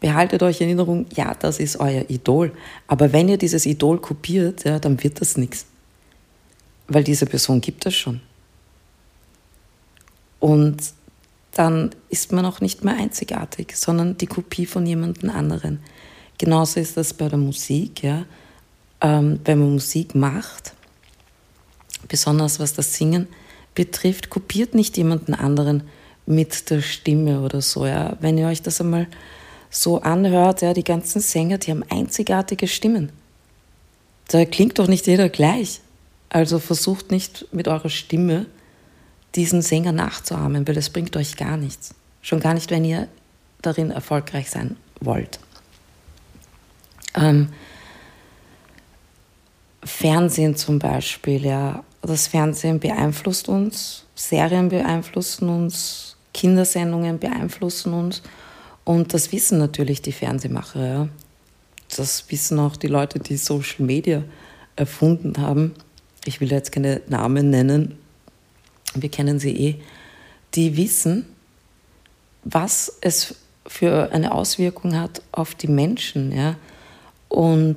[0.00, 2.52] behaltet euch in Erinnerung, ja, das ist euer Idol.
[2.88, 5.64] Aber wenn ihr dieses Idol kopiert, ja, dann wird das nichts.
[6.88, 8.20] Weil diese Person gibt es schon.
[10.40, 10.92] Und
[11.52, 15.80] dann ist man auch nicht mehr einzigartig, sondern die Kopie von jemandem anderen.
[16.38, 18.02] Genauso ist das bei der Musik.
[18.02, 18.24] Ja?
[19.00, 20.72] Ähm, wenn man Musik macht,
[22.08, 23.26] besonders was das Singen
[23.74, 25.82] betrifft, kopiert nicht jemanden anderen
[26.26, 27.86] mit der Stimme oder so.
[27.86, 28.16] Ja?
[28.20, 29.06] Wenn ihr euch das einmal
[29.70, 33.10] so anhört, ja, die ganzen Sänger, die haben einzigartige Stimmen.
[34.28, 35.80] Da klingt doch nicht jeder gleich.
[36.28, 38.46] Also versucht nicht mit eurer Stimme
[39.34, 41.94] diesen Sänger nachzuahmen, weil das bringt euch gar nichts.
[42.22, 43.08] Schon gar nicht, wenn ihr
[43.62, 45.38] darin erfolgreich sein wollt.
[47.16, 47.48] Ähm,
[49.82, 51.82] Fernsehen zum Beispiel, ja.
[52.02, 58.22] Das Fernsehen beeinflusst uns, Serien beeinflussen uns, Kindersendungen beeinflussen uns.
[58.84, 61.08] Und das wissen natürlich die Fernsehmacher, ja.
[61.96, 64.22] Das wissen auch die Leute, die Social Media
[64.76, 65.74] erfunden haben.
[66.24, 67.98] Ich will jetzt keine Namen nennen,
[68.94, 69.74] wir kennen sie eh.
[70.54, 71.26] Die wissen,
[72.44, 73.34] was es
[73.66, 76.32] für eine Auswirkung hat auf die Menschen.
[76.32, 76.56] Ja?
[77.36, 77.76] Und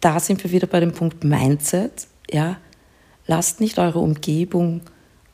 [0.00, 2.08] da sind wir wieder bei dem Punkt Mindset.
[2.28, 2.56] Ja?
[3.28, 4.80] Lasst nicht eure Umgebung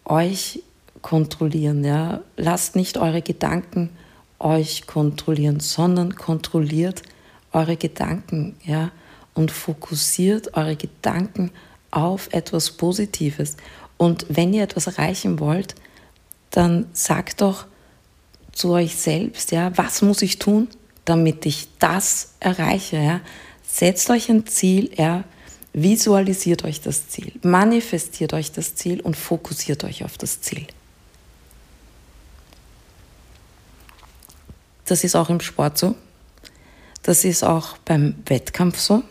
[0.04, 0.62] euch
[1.00, 1.82] kontrollieren.
[1.84, 2.20] Ja?
[2.36, 3.88] Lasst nicht eure Gedanken
[4.38, 7.00] euch kontrollieren, sondern kontrolliert
[7.52, 8.56] eure Gedanken.
[8.62, 8.90] Ja?
[9.32, 11.50] Und fokussiert eure Gedanken
[11.90, 13.56] auf etwas Positives.
[13.96, 15.76] Und wenn ihr etwas erreichen wollt,
[16.50, 17.64] dann sagt doch
[18.52, 20.68] zu euch selbst, ja, was muss ich tun,
[21.04, 23.20] damit ich das erreiche, ja?
[23.66, 25.24] Setzt euch ein Ziel, ja,
[25.72, 30.66] visualisiert euch das Ziel, manifestiert euch das Ziel und fokussiert euch auf das Ziel.
[34.84, 35.94] Das ist auch im Sport so.
[37.02, 39.02] Das ist auch beim Wettkampf so.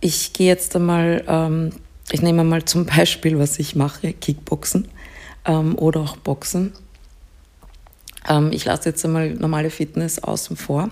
[0.00, 1.72] Ich gehe jetzt einmal, ähm,
[2.10, 4.88] ich nehme mal zum Beispiel, was ich mache, Kickboxen
[5.44, 6.72] ähm, oder auch Boxen.
[8.28, 10.90] Ähm, ich lasse jetzt einmal normale Fitness außen vor.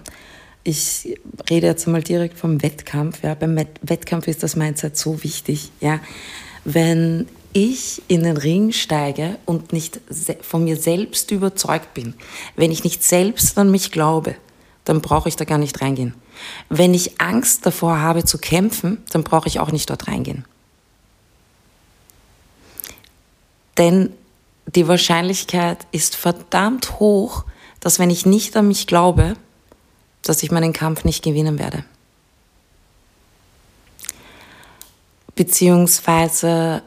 [0.64, 1.18] Ich
[1.50, 3.22] rede jetzt einmal direkt vom Wettkampf.
[3.22, 3.34] Ja.
[3.34, 5.70] Beim Wettkampf ist das Mindset so wichtig.
[5.80, 6.00] Ja.
[6.64, 10.00] Wenn ich in den Ring steige und nicht
[10.40, 12.14] von mir selbst überzeugt bin,
[12.56, 14.36] wenn ich nicht selbst an mich glaube,
[14.84, 16.14] dann brauche ich da gar nicht reingehen.
[16.68, 20.44] Wenn ich Angst davor habe zu kämpfen, dann brauche ich auch nicht dort reingehen.
[23.78, 24.12] Denn
[24.66, 27.44] die Wahrscheinlichkeit ist verdammt hoch,
[27.80, 29.36] dass wenn ich nicht an mich glaube,
[30.22, 31.84] dass ich meinen Kampf nicht gewinnen werde.
[35.34, 36.82] Beziehungsweise,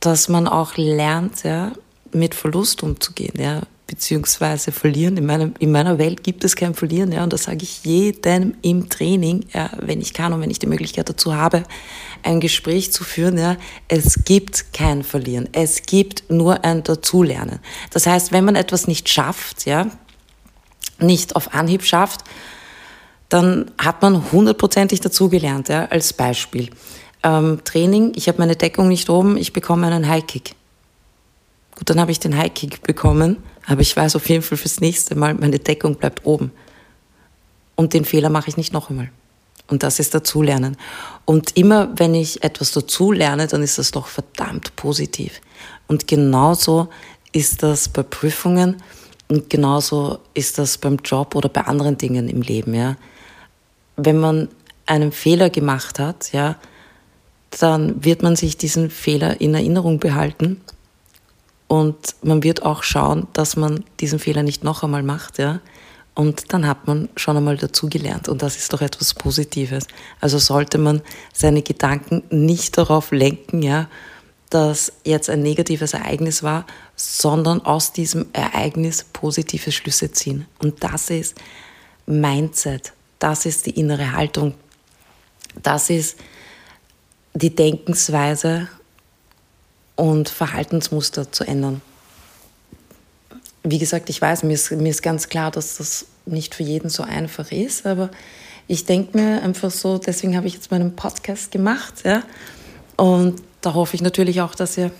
[0.00, 1.72] dass man auch lernt, ja,
[2.12, 5.18] mit Verlust umzugehen, ja, beziehungsweise verlieren.
[5.18, 8.54] In, meinem, in meiner Welt gibt es kein Verlieren, ja, und das sage ich jedem
[8.62, 11.64] im Training, ja, wenn ich kann und wenn ich die Möglichkeit dazu habe,
[12.22, 17.58] ein Gespräch zu führen, ja, es gibt kein Verlieren, es gibt nur ein Dazulernen.
[17.90, 19.88] Das heißt, wenn man etwas nicht schafft, ja,
[20.98, 22.22] nicht auf Anhieb schafft,
[23.28, 26.70] dann hat man hundertprozentig dazugelernt, ja, als Beispiel.
[27.22, 30.54] Ähm, Training, ich habe meine Deckung nicht oben, ich bekomme einen Highkick.
[31.82, 35.14] Gut, dann habe ich den Highkick bekommen aber ich weiß auf jeden Fall fürs nächste
[35.14, 36.52] Mal, meine Deckung bleibt oben.
[37.76, 39.10] Und den Fehler mache ich nicht noch einmal.
[39.68, 40.76] Und das ist Dazulernen.
[41.24, 45.40] Und immer wenn ich etwas dazulerne, dann ist das doch verdammt positiv.
[45.86, 46.88] Und genauso
[47.32, 48.76] ist das bei Prüfungen
[49.28, 52.96] und genauso ist das beim Job oder bei anderen Dingen im Leben, ja.
[53.96, 54.48] Wenn man
[54.84, 56.56] einen Fehler gemacht hat, ja,
[57.60, 60.60] dann wird man sich diesen Fehler in Erinnerung behalten
[61.72, 65.60] und man wird auch schauen, dass man diesen Fehler nicht noch einmal macht, ja.
[66.14, 69.86] Und dann hat man schon einmal dazugelernt und das ist doch etwas Positives.
[70.20, 71.00] Also sollte man
[71.32, 73.88] seine Gedanken nicht darauf lenken, ja,
[74.50, 80.44] dass jetzt ein negatives Ereignis war, sondern aus diesem Ereignis positive Schlüsse ziehen.
[80.58, 81.38] Und das ist
[82.04, 84.52] Mindset, das ist die innere Haltung,
[85.62, 86.18] das ist
[87.32, 88.68] die Denkensweise
[89.96, 91.80] und Verhaltensmuster zu ändern.
[93.62, 96.88] Wie gesagt, ich weiß, mir ist, mir ist ganz klar, dass das nicht für jeden
[96.88, 98.10] so einfach ist, aber
[98.66, 102.22] ich denke mir einfach so, deswegen habe ich jetzt meinen Podcast gemacht, ja,
[102.96, 104.90] und da hoffe ich natürlich auch, dass ihr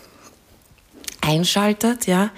[1.20, 2.30] einschaltet, ja.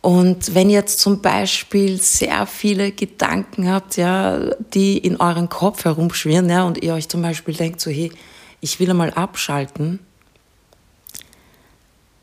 [0.00, 5.84] Und wenn ihr jetzt zum Beispiel sehr viele Gedanken habt, ja, die in euren Kopf
[5.84, 8.12] herumschwirren, ja, und ihr euch zum Beispiel denkt, so, hey,
[8.60, 9.98] ich will einmal abschalten,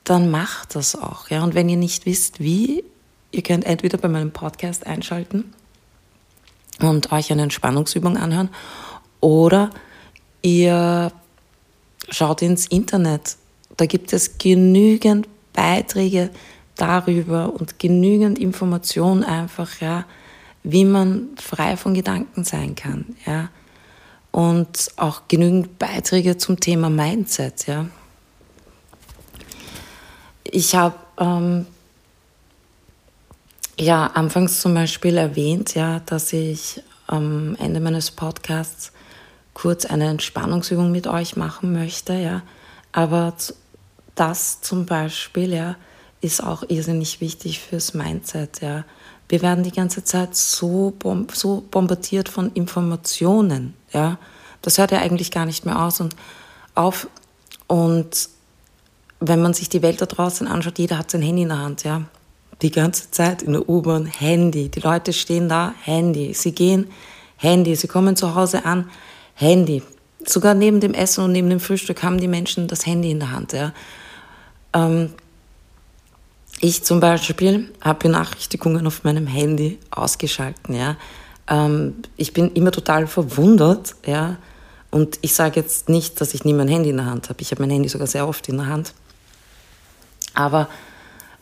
[0.05, 1.29] dann macht das auch.
[1.29, 1.43] Ja?
[1.43, 2.83] Und wenn ihr nicht wisst, wie,
[3.35, 5.53] Ihr könnt entweder bei meinem Podcast einschalten
[6.79, 8.47] und euch eine Entspannungsübung anhören
[9.19, 9.71] oder
[10.41, 11.11] ihr
[12.07, 13.35] schaut ins Internet.
[13.75, 16.29] Da gibt es genügend Beiträge
[16.77, 20.05] darüber und genügend Informationen einfach, ja,
[20.63, 23.49] wie man frei von Gedanken sein kann, ja.
[24.31, 27.87] Und auch genügend Beiträge zum Thema Mindset, ja.
[30.45, 31.65] Ich habe ähm,
[33.79, 38.91] ja anfangs zum Beispiel erwähnt, ja, dass ich am Ende meines Podcasts
[39.53, 42.43] kurz eine Entspannungsübung mit euch machen möchte, ja.
[42.91, 43.33] Aber
[44.15, 45.75] das zum Beispiel, ja,
[46.21, 48.85] ist auch irrsinnig wichtig fürs Mindset, ja.
[49.27, 54.17] Wir werden die ganze Zeit so, bom so bombardiert von Informationen, ja.
[54.61, 56.15] Das hört ja eigentlich gar nicht mehr aus und
[56.73, 57.07] auf.
[57.67, 58.29] Und
[59.19, 61.83] wenn man sich die Welt da draußen anschaut, jeder hat sein Handy in der Hand,
[61.83, 62.03] ja.
[62.61, 64.69] Die ganze Zeit in der U-Bahn, Handy.
[64.69, 66.33] Die Leute stehen da, Handy.
[66.33, 66.87] Sie gehen,
[67.37, 67.75] Handy.
[67.75, 68.89] Sie kommen zu Hause an,
[69.33, 69.83] Handy.
[70.25, 73.31] Sogar neben dem Essen und neben dem Frühstück haben die Menschen das Handy in der
[73.31, 73.51] Hand.
[73.51, 73.73] Ja.
[74.73, 75.09] Ähm,
[76.61, 80.75] ich zum Beispiel habe Benachrichtigungen auf meinem Handy ausgeschalten.
[80.75, 80.95] Ja.
[81.49, 83.95] Ähm, ich bin immer total verwundert.
[84.05, 84.37] Ja.
[84.91, 87.41] Und ich sage jetzt nicht, dass ich nie mein Handy in der Hand habe.
[87.41, 88.93] Ich habe mein Handy sogar sehr oft in der Hand.
[90.35, 90.69] Aber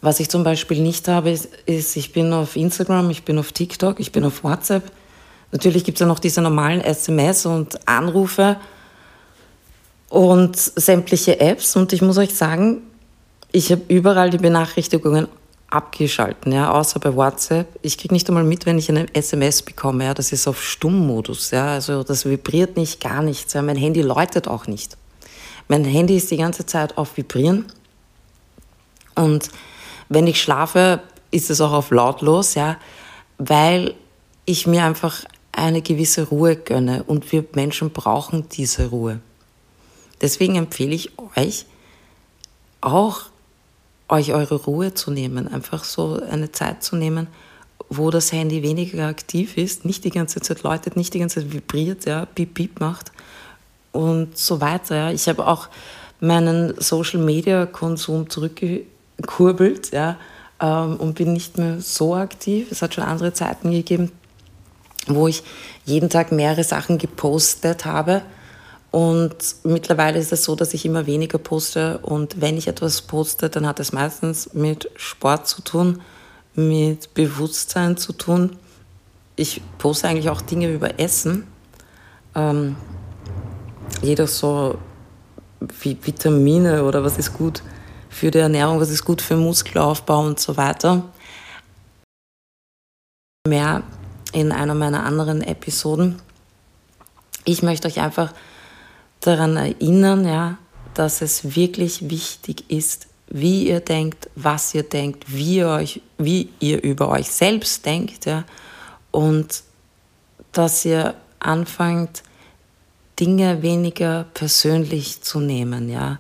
[0.02, 3.52] was ich zum Beispiel nicht habe, ist, ist, ich bin auf Instagram, ich bin auf
[3.52, 4.84] TikTok, ich bin auf WhatsApp,
[5.54, 8.58] Natürlich gibt es ja noch diese normalen SMS und Anrufe
[10.10, 11.76] und sämtliche Apps.
[11.76, 12.82] Und ich muss euch sagen,
[13.52, 15.28] ich habe überall die Benachrichtigungen
[15.70, 17.68] abgeschalten, ja, außer bei WhatsApp.
[17.84, 20.06] Ich kriege nicht einmal mit, wenn ich eine SMS bekomme.
[20.06, 21.52] Ja, das ist auf Stummmodus.
[21.52, 23.54] Ja, also das vibriert nicht, gar nichts.
[23.54, 24.98] Ja, mein Handy läutet auch nicht.
[25.68, 27.66] Mein Handy ist die ganze Zeit auf Vibrieren.
[29.16, 29.50] Und
[30.10, 32.78] wenn ich schlafe, ist es auch auf lautlos, ja,
[33.38, 33.96] weil
[34.46, 39.20] ich mir einfach eine gewisse Ruhe gönne und wir Menschen brauchen diese Ruhe.
[40.22, 41.66] Deswegen empfehle ich euch
[42.82, 43.22] auch,
[44.10, 47.28] euch eure Ruhe zu nehmen, einfach so eine Zeit zu nehmen,
[47.90, 51.54] wo das Handy weniger aktiv ist, nicht die ganze Zeit läutet, nicht die ganze Zeit
[51.54, 53.12] vibriert, ja, piep, piep macht
[53.92, 54.96] und so weiter.
[54.96, 55.12] Ja.
[55.12, 55.70] Ich habe auch
[56.20, 58.30] meinen Social-Media-Konsum
[59.18, 60.18] zurückgekurbelt ja,
[60.60, 62.72] ähm, und bin nicht mehr so aktiv.
[62.72, 64.12] Es hat schon andere Zeiten gegeben,
[65.08, 65.44] wo ich
[65.86, 68.22] jeden Tag mehrere Sachen gepostet habe.
[68.92, 71.98] Und mittlerweile ist es so, dass ich immer weniger poste.
[72.00, 76.02] Und wenn ich etwas poste, dann hat es meistens mit Sport zu tun,
[76.54, 78.58] mit Bewusstsein zu tun.
[79.36, 81.48] Ich poste eigentlich auch Dinge über Essen.
[82.36, 82.76] Ähm,
[84.04, 84.78] jeder so
[85.82, 87.64] wie Vitamine oder was ist gut
[88.14, 91.04] für die Ernährung, was ist gut für Muskelaufbau und so weiter.
[93.48, 93.84] Mehr
[94.32, 96.22] in einer meiner anderen Episoden.
[97.46, 98.34] Ich möchte euch einfach
[99.20, 100.58] daran erinnern, ja,
[100.94, 106.50] dass es wirklich wichtig ist, wie ihr denkt, was ihr denkt, wie ihr, euch, wie
[106.60, 108.44] ihr über euch selbst denkt, ja,
[109.12, 109.64] und
[110.52, 112.24] dass ihr anfangt,
[113.20, 116.20] Dinge weniger persönlich zu nehmen, ja.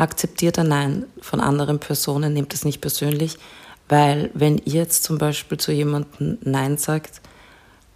[0.00, 3.36] Akzeptiert ein Nein von anderen Personen, nehmt es nicht persönlich,
[3.86, 7.20] weil wenn ihr jetzt zum Beispiel zu jemandem Nein sagt,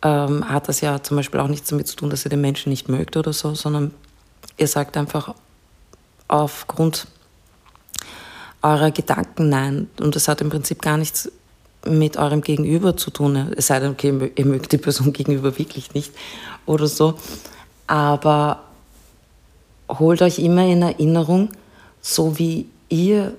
[0.03, 2.69] ähm, hat das ja zum Beispiel auch nichts damit zu tun, dass ihr den Menschen
[2.69, 3.91] nicht mögt oder so, sondern
[4.59, 5.35] ihr sagt einfach
[6.29, 7.07] aufgrund
[8.61, 9.89] eurer Gedanken Nein.
[9.99, 11.33] Und das hat im Prinzip gar nichts
[11.87, 13.55] mit eurem Gegenüber zu tun.
[13.57, 16.13] Es sei denn, okay, ihr mögt die Person gegenüber wirklich nicht
[16.67, 17.15] oder so.
[17.87, 18.63] Aber
[19.89, 21.49] holt euch immer in Erinnerung,
[22.07, 23.35] so wie ihr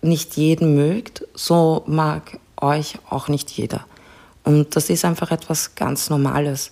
[0.00, 3.84] nicht jeden mögt, so mag euch auch nicht jeder.
[4.44, 6.70] Und das ist einfach etwas ganz Normales.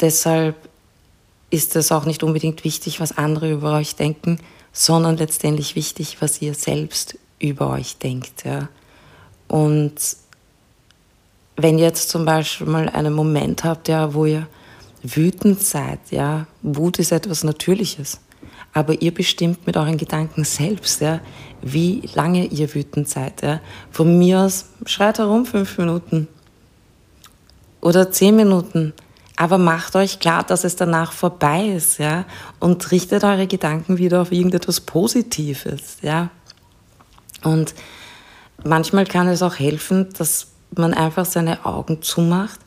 [0.00, 0.54] Deshalb
[1.50, 4.38] ist es auch nicht unbedingt wichtig, was andere über euch denken,
[4.72, 8.44] sondern letztendlich wichtig, was ihr selbst über euch denkt.
[8.44, 8.68] Ja.
[9.48, 9.94] Und
[11.56, 14.46] wenn ihr jetzt zum Beispiel mal einen Moment habt, ja, wo ihr
[15.02, 18.20] wütend seid, ja, Wut ist etwas Natürliches,
[18.74, 21.20] aber ihr bestimmt mit euren Gedanken selbst, ja,
[21.62, 23.40] wie lange ihr wütend seid.
[23.42, 23.60] Ja.
[23.90, 26.28] Von mir aus schreit herum fünf Minuten,
[27.84, 28.94] oder zehn Minuten.
[29.36, 32.24] Aber macht euch klar, dass es danach vorbei ist, ja,
[32.60, 36.30] und richtet eure Gedanken wieder auf irgendetwas Positives, ja.
[37.42, 37.74] Und
[38.64, 42.60] manchmal kann es auch helfen, dass man einfach seine Augen zumacht,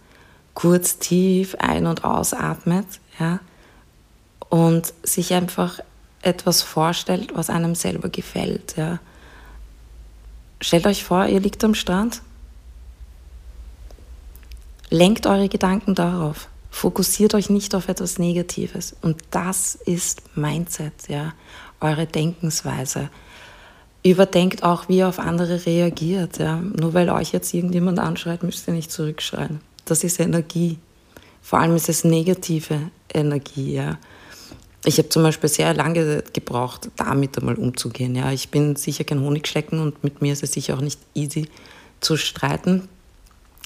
[0.54, 2.86] kurz tief ein- und ausatmet,
[3.20, 3.40] ja,
[4.50, 5.80] und sich einfach
[6.22, 9.00] etwas vorstellt, was einem selber gefällt, ja.
[10.60, 12.22] Stellt euch vor, ihr liegt am Strand
[14.90, 16.50] lenkt eure Gedanken darauf.
[16.70, 18.96] Fokussiert euch nicht auf etwas Negatives.
[19.02, 21.34] Und das ist Mindset, ja,
[21.80, 23.10] eure Denkensweise.
[24.04, 26.38] Überdenkt auch, wie ihr auf andere reagiert.
[26.38, 26.58] Ja.
[26.58, 29.60] Nur weil euch jetzt irgendjemand anschreit, müsst ihr nicht zurückschreien.
[29.86, 30.78] Das ist Energie.
[31.42, 33.74] Vor allem ist es negative Energie.
[33.74, 33.98] Ja.
[34.88, 38.16] Ich habe zum Beispiel sehr lange gebraucht, damit einmal umzugehen.
[38.16, 38.32] Ja.
[38.32, 41.50] Ich bin sicher kein Honigschlecken und mit mir ist es sicher auch nicht easy
[42.00, 42.88] zu streiten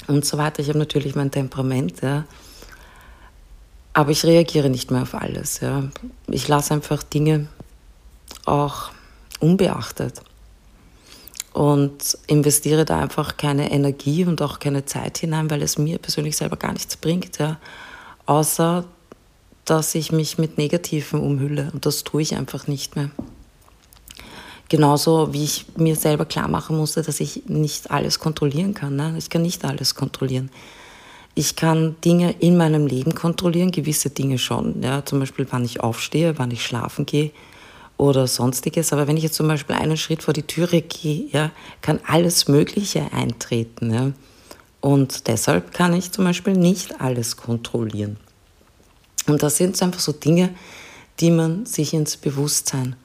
[0.07, 0.63] und so weiter.
[0.63, 2.01] Ich habe natürlich mein Temperament.
[2.01, 2.26] Ja.
[3.93, 5.59] Aber ich reagiere nicht mehr auf alles.
[5.59, 5.84] Ja.
[6.26, 7.49] Ich lasse einfach Dinge
[8.45, 8.89] auch
[9.39, 10.24] unbeachtet
[11.53, 16.36] und investiere da einfach keine Energie und auch keine Zeit hinein, weil es mir persönlich
[16.36, 17.59] selber gar nichts bringt, ja.
[18.26, 18.86] außer
[19.72, 23.09] dass ich mich mit Negativen umhülle und das tue ich einfach nicht mehr.
[24.67, 28.97] Genauso wie ich mir selber klar machen musste, dass ich nicht alles kontrollieren kann.
[28.97, 29.15] Ne?
[29.17, 30.51] Ich kann nicht alles kontrollieren.
[31.36, 34.84] Ich kann Dinge in meinem Leben kontrollieren, gewisse Dinge schon.
[34.84, 35.05] Ja?
[35.05, 37.32] Zum Beispiel, wann ich aufstehe, wann ich schlafen gehe
[37.95, 38.91] oder sonstiges.
[38.91, 41.51] Aber wenn ich jetzt zum Beispiel einen Schritt vor die Türe gehe, ja,
[41.82, 43.93] kann alles Mögliche eintreten.
[43.93, 44.11] Ja?
[44.82, 48.17] Und deshalb kann ich zum Beispiel nicht alles kontrollieren.
[49.28, 50.53] Und das sind einfach so Dinge,
[51.19, 52.95] die man sich ins Bewusstsein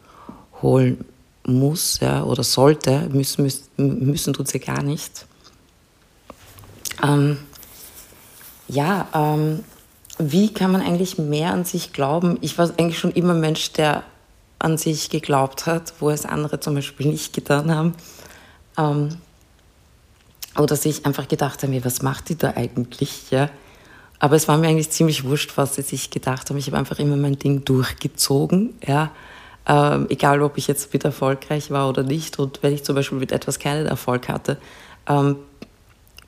[0.63, 1.05] holen
[1.45, 3.09] muss ja, oder sollte.
[3.13, 5.27] Müssen, müssen, müssen tut sie gar nicht.
[7.03, 7.39] Ähm,
[8.69, 9.65] ja, ähm,
[10.19, 12.39] wie kann man eigentlich mehr an sich glauben?
[12.41, 14.03] Ich war eigentlich schon immer ein Mensch, der
[14.59, 17.95] an sich geglaubt hat, wo es andere zum Beispiel nicht getan haben.
[18.79, 19.19] Ähm,
[20.59, 23.31] oder sich einfach gedacht haben, was macht die da eigentlich?
[23.31, 23.51] Ja?
[24.19, 26.57] Aber es war mir eigentlich ziemlich wurscht, was sie sich gedacht haben.
[26.57, 28.75] Ich habe einfach immer mein Ding durchgezogen.
[28.87, 29.11] Ja?
[29.67, 32.39] Ähm, egal, ob ich jetzt mit erfolgreich war oder nicht.
[32.39, 34.59] Und wenn ich zum Beispiel mit etwas keinen Erfolg hatte,
[35.07, 35.37] ähm,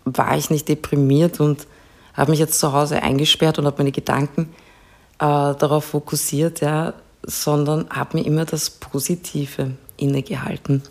[0.04, 1.66] war ich nicht deprimiert und
[2.14, 4.54] habe mich jetzt zu Hause eingesperrt und habe meine Gedanken
[5.18, 10.82] äh, darauf fokussiert, ja, sondern habe mir immer das Positive innegehalten.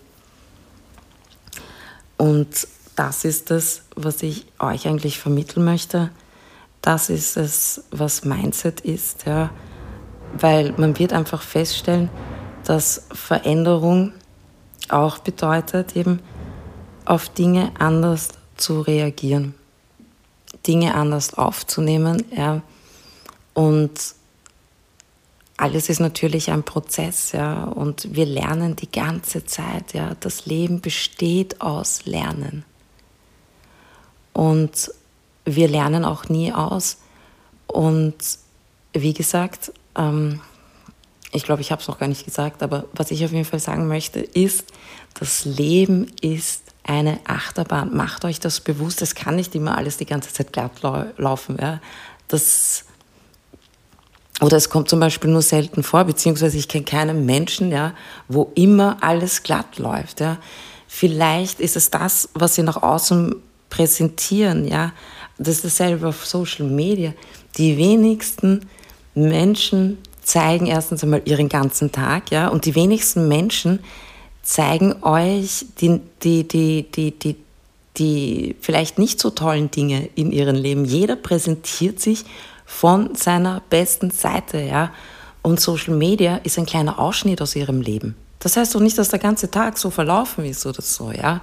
[2.17, 6.09] Und das ist es, was ich euch eigentlich vermitteln möchte.
[6.88, 9.49] Das ist es, was Mindset ist, ja.
[10.39, 12.09] Weil man wird einfach feststellen,
[12.63, 14.13] dass Veränderung
[14.88, 16.21] auch bedeutet, eben
[17.03, 19.53] auf Dinge anders zu reagieren,
[20.65, 22.61] Dinge anders aufzunehmen, ja.
[23.53, 24.15] Und
[25.57, 30.15] alles ist natürlich ein Prozess, ja, und wir lernen die ganze Zeit, ja.
[30.21, 32.63] Das Leben besteht aus Lernen.
[34.31, 34.89] Und
[35.47, 36.97] wir lernen auch nie aus.
[37.67, 38.15] Und
[38.93, 40.41] wie gesagt, ähm,
[41.31, 43.59] ich glaube, ich habe es noch gar nicht gesagt, aber was ich auf jeden Fall
[43.59, 44.65] sagen möchte, ist,
[45.19, 47.95] das Leben ist eine Achterbahn.
[47.95, 50.71] Macht euch das bewusst, es kann nicht immer alles die ganze Zeit glatt
[51.17, 51.57] laufen.
[51.59, 51.79] Ja.
[52.27, 52.83] Das
[54.39, 57.93] oder es kommt zum Beispiel nur selten vor, beziehungsweise ich kenne keinen Menschen, ja,
[58.27, 60.19] wo immer alles glatt läuft.
[60.19, 60.37] Ja.
[60.87, 63.35] Vielleicht ist es das, was sie nach außen
[63.69, 64.67] präsentieren.
[64.67, 64.91] Ja.
[65.38, 67.13] Das ist dasselbe auf Social Media.
[67.57, 68.67] Die wenigsten
[69.13, 73.79] Menschen zeigen erstens einmal ihren ganzen Tag, ja, und die wenigsten Menschen
[74.43, 77.35] zeigen euch die, die, die, die, die,
[77.97, 80.85] die vielleicht nicht so tollen Dinge in ihrem Leben.
[80.85, 82.25] Jeder präsentiert sich
[82.65, 84.93] von seiner besten Seite, ja.
[85.41, 88.15] Und Social Media ist ein kleiner Ausschnitt aus ihrem Leben.
[88.39, 91.41] Das heißt doch nicht, dass der ganze Tag so verlaufen ist oder so, ja.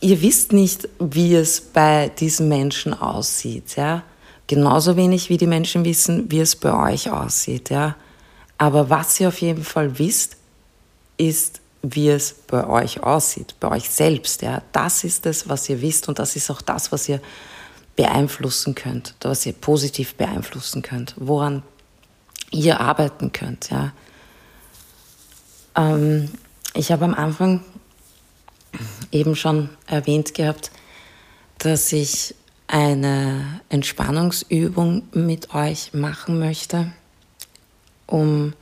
[0.00, 4.04] Ihr wisst nicht, wie es bei diesen Menschen aussieht, ja.
[4.46, 7.96] Genauso wenig wie die Menschen wissen, wie es bei euch aussieht, ja.
[8.56, 10.36] Aber was ihr auf jeden Fall wisst,
[11.16, 14.62] ist, wie es bei euch aussieht, bei euch selbst, ja.
[14.72, 17.20] Das ist es, was ihr wisst und das ist auch das, was ihr
[17.96, 21.64] beeinflussen könnt, was ihr positiv beeinflussen könnt, woran
[22.52, 23.70] ihr arbeiten könnt.
[23.70, 23.92] Ja.
[25.74, 26.30] Ähm,
[26.74, 27.64] ich habe am Anfang
[29.12, 30.70] eben schon erwähnt gehabt,
[31.58, 32.34] dass ich
[32.66, 36.92] eine Entspannungsübung mit euch machen möchte,
[38.06, 38.52] um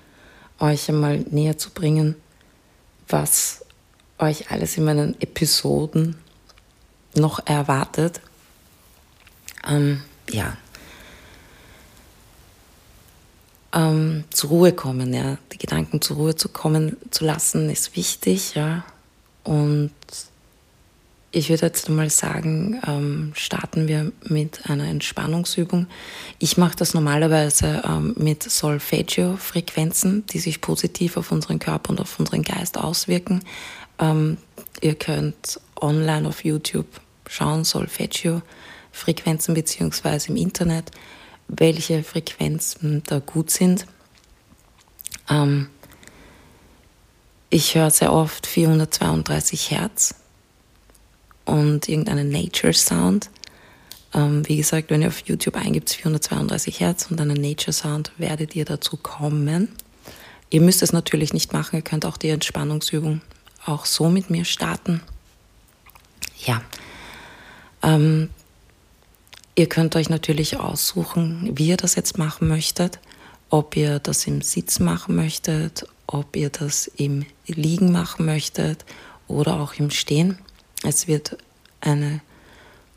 [0.59, 2.15] euch einmal näher zu bringen,
[3.09, 3.65] was
[4.19, 6.17] euch alles in meinen Episoden
[7.15, 8.21] noch erwartet.
[9.67, 10.57] Ähm, ja,
[13.73, 18.55] ähm, zur Ruhe kommen, ja, die Gedanken zur Ruhe zu kommen zu lassen, ist wichtig,
[18.55, 18.85] ja.
[19.47, 19.93] Und
[21.31, 25.87] ich würde jetzt mal sagen, ähm, starten wir mit einer Entspannungsübung.
[26.39, 32.19] Ich mache das normalerweise ähm, mit Solfeggio-Frequenzen, die sich positiv auf unseren Körper und auf
[32.19, 33.43] unseren Geist auswirken.
[33.99, 34.39] Ähm,
[34.81, 36.87] ihr könnt online auf YouTube
[37.29, 38.43] schauen, Solfeggio
[38.91, 40.91] Frequenzen beziehungsweise im Internet,
[41.49, 43.87] welche Frequenzen da gut sind.
[45.29, 45.69] Ähm,
[47.57, 50.15] ich höre sehr oft 432 Hertz
[51.47, 53.31] und irgendeinen Nature Sound.
[54.13, 58.55] Ähm, wie gesagt, wenn ihr auf YouTube eingibt 432 Hertz und einen Nature Sound, werdet
[58.57, 59.71] ihr dazu kommen.
[60.51, 63.23] Ihr müsst es natürlich nicht machen, ihr könnt auch die Entspannungsübung
[63.65, 65.01] auch so mit mir starten.
[66.45, 66.61] Ja,
[67.83, 68.29] ähm,
[69.55, 72.99] ihr könnt euch natürlich aussuchen, wie ihr das jetzt machen möchtet,
[73.49, 78.85] ob ihr das im Sitz machen möchtet, ob ihr das im Liegen machen möchtet
[79.29, 80.39] oder auch im Stehen.
[80.83, 81.37] Es wird
[81.81, 82.21] eine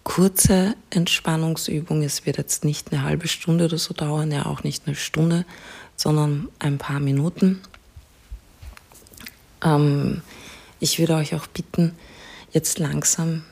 [0.04, 2.04] kurze Entspannungsübung.
[2.04, 5.46] Es wird jetzt nicht eine halbe Stunde oder so dauern, ja auch nicht eine Stunde,
[5.96, 7.62] sondern ein paar Minuten.
[9.64, 10.22] Ähm,
[10.80, 11.96] ich würde euch auch bitten,
[12.52, 13.44] jetzt langsam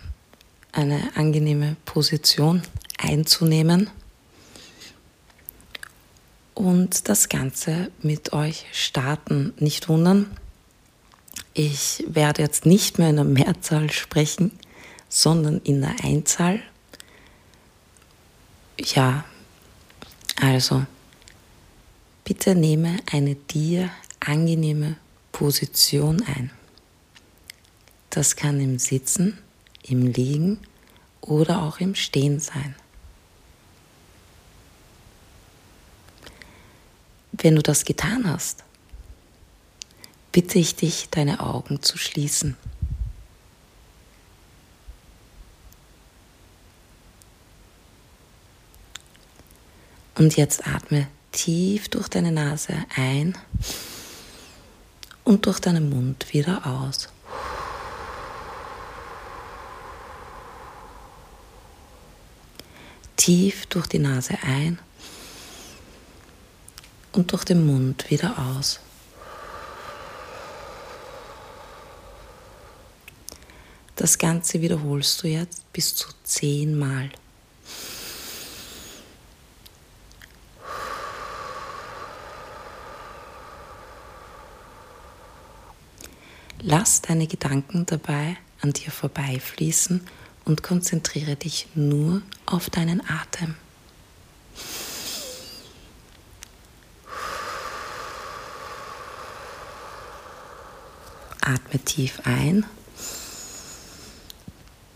[0.71, 2.61] eine angenehme Position
[2.97, 3.89] einzunehmen
[6.57, 9.53] und das Ganze mit euch starten.
[9.59, 10.25] Nicht wundern,
[11.53, 14.51] ich werde jetzt nicht mehr in der Mehrzahl sprechen,
[15.07, 16.59] sondern in der Einzahl.
[18.79, 19.23] Ja,
[20.41, 20.83] also
[22.23, 24.97] bitte nehme eine dir angenehme
[25.31, 26.49] Position ein.
[28.09, 29.37] Das kann im Sitzen,
[29.83, 30.59] im Liegen
[31.21, 32.75] oder auch im Stehen sein.
[37.39, 38.63] Wenn du das getan hast,
[40.31, 42.57] bitte ich dich, deine Augen zu schließen.
[50.15, 53.37] Und jetzt atme tief durch deine Nase ein
[55.23, 57.09] und durch deinen Mund wieder aus.
[63.15, 64.79] Tief durch die Nase ein
[67.11, 68.79] und durch den Mund wieder aus.
[73.95, 77.09] Das Ganze wiederholst du jetzt bis zu zehnmal.
[86.61, 90.01] Lass deine Gedanken dabei an dir vorbeifließen
[90.45, 93.55] und konzentriere dich nur auf deinen Atem.
[101.47, 102.65] Atme tief ein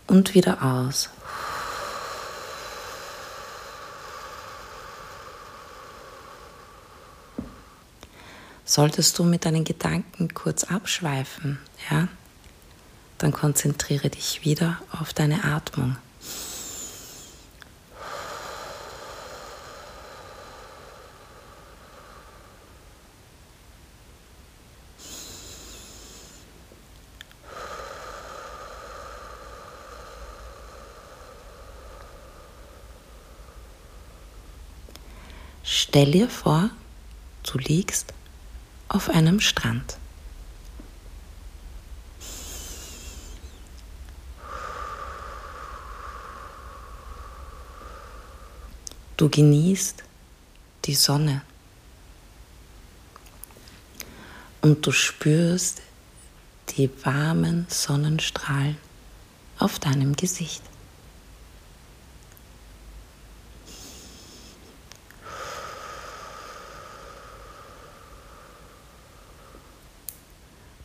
[0.06, 1.08] und wieder aus.
[8.66, 11.58] Solltest du mit deinen Gedanken kurz abschweifen,
[11.90, 12.08] ja,
[13.16, 15.96] dann konzentriere dich wieder auf deine Atmung.
[35.94, 36.70] Stell dir vor,
[37.42, 38.14] du liegst
[38.88, 39.98] auf einem Strand.
[49.18, 50.02] Du genießt
[50.86, 51.42] die Sonne
[54.62, 55.82] und du spürst
[56.70, 58.78] die warmen Sonnenstrahlen
[59.58, 60.71] auf deinem Gesicht.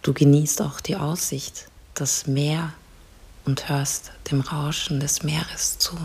[0.08, 2.74] Du genießt auch die Aussicht, das Meer
[3.44, 5.98] und hörst dem Rauschen des Meeres zu.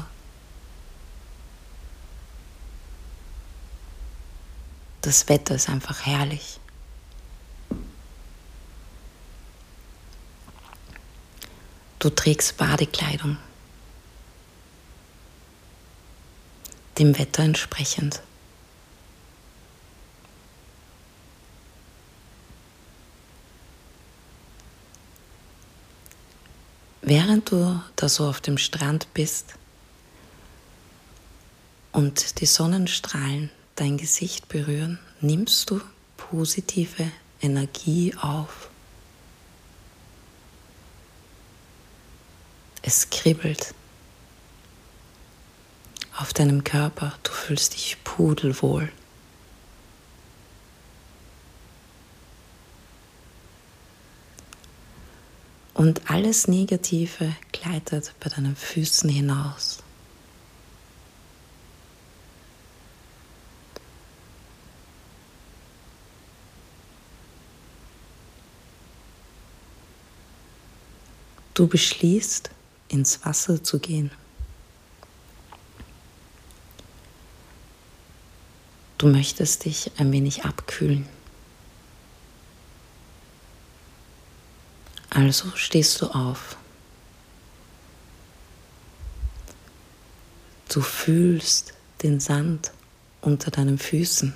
[5.02, 6.58] Das Wetter ist einfach herrlich.
[12.00, 13.36] Du trägst Badekleidung,
[16.98, 18.20] dem Wetter entsprechend.
[27.14, 29.56] Während du da so auf dem Strand bist
[31.92, 35.82] und die Sonnenstrahlen dein Gesicht berühren, nimmst du
[36.16, 38.70] positive Energie auf.
[42.80, 43.74] Es kribbelt
[46.16, 48.90] auf deinem Körper, du fühlst dich pudelwohl.
[55.74, 59.82] und alles Negative gleitet bei deinen Füßen hinaus.
[71.54, 72.50] Du beschließt,
[72.88, 74.10] ins Wasser zu gehen.
[78.98, 81.06] Du möchtest dich ein wenig abkühlen.
[85.14, 86.56] Also stehst du auf.
[90.70, 92.72] Du fühlst den Sand
[93.20, 94.34] unter deinen Füßen.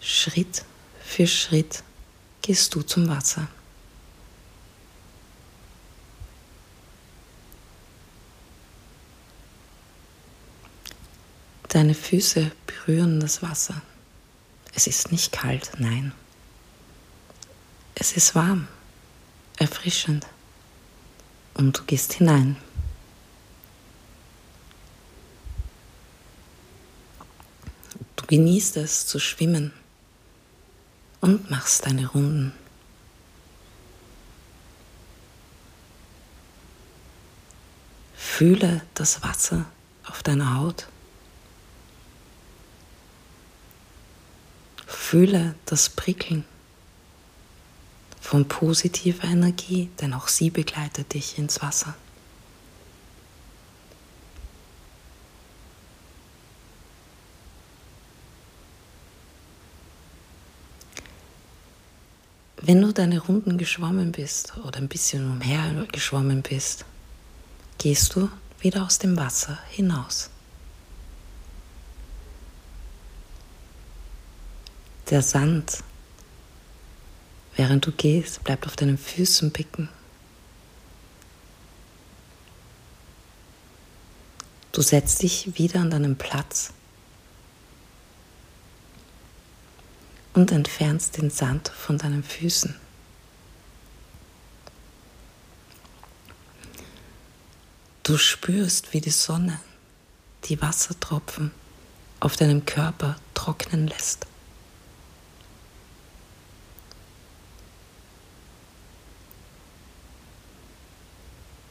[0.00, 0.64] Schritt
[1.04, 1.84] für Schritt
[2.42, 3.46] gehst du zum Wasser.
[11.68, 13.80] Deine Füße berühren das Wasser.
[14.74, 16.12] Es ist nicht kalt, nein.
[17.94, 18.66] Es ist warm,
[19.60, 20.26] erfrischend.
[21.54, 22.56] Und du gehst hinein.
[28.16, 29.72] Du genießt es zu schwimmen
[31.20, 32.52] und machst deine Runden.
[38.14, 39.66] Fühle das Wasser
[40.06, 40.86] auf deiner Haut.
[44.86, 46.44] Fühle das Prickeln
[48.20, 51.94] von positiver Energie, denn auch sie begleitet dich ins Wasser.
[62.62, 66.84] Wenn du deine Runden geschwommen bist oder ein bisschen umher geschwommen bist,
[67.78, 68.28] gehst du
[68.60, 70.30] wieder aus dem Wasser hinaus.
[75.08, 75.82] Der Sand,
[77.60, 79.90] während du gehst, bleibt auf deinen Füßen picken.
[84.72, 86.72] Du setzt dich wieder an deinen Platz
[90.32, 92.74] und entfernst den Sand von deinen Füßen.
[98.04, 99.60] Du spürst, wie die Sonne
[100.44, 101.50] die Wassertropfen
[102.20, 104.29] auf deinem Körper trocknen lässt.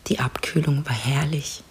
[0.10, 1.64] Die Abkühlung war herrlich.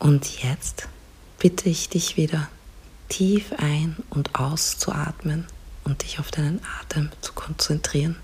[0.00, 0.88] Und jetzt
[1.38, 2.48] bitte ich dich wieder
[3.08, 5.46] tief ein und auszuatmen
[5.84, 8.16] und dich auf deinen Atem zu konzentrieren.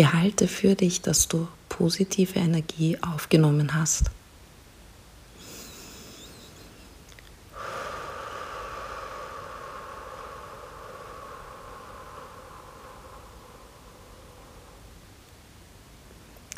[0.00, 4.04] Behalte für dich, dass du positive Energie aufgenommen hast.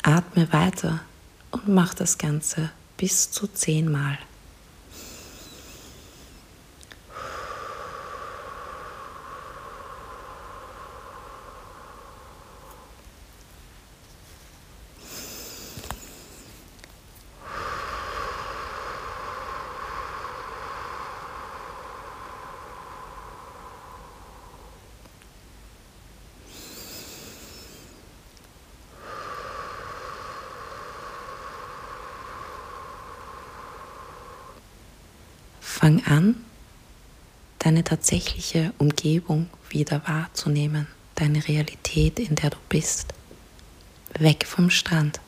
[0.03, 1.01] Atme weiter
[1.51, 4.17] und mach das Ganze bis zu zehnmal.
[35.83, 36.35] Fang an,
[37.59, 43.13] deine tatsächliche Umgebung wieder wahrzunehmen, deine Realität, in der du bist.
[44.17, 45.19] Weg vom Strand.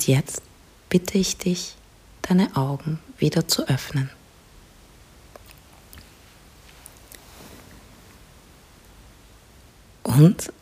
[0.00, 0.40] Und jetzt
[0.88, 1.74] bitte ich dich,
[2.22, 4.08] deine Augen wieder zu öffnen.
[10.02, 10.54] Und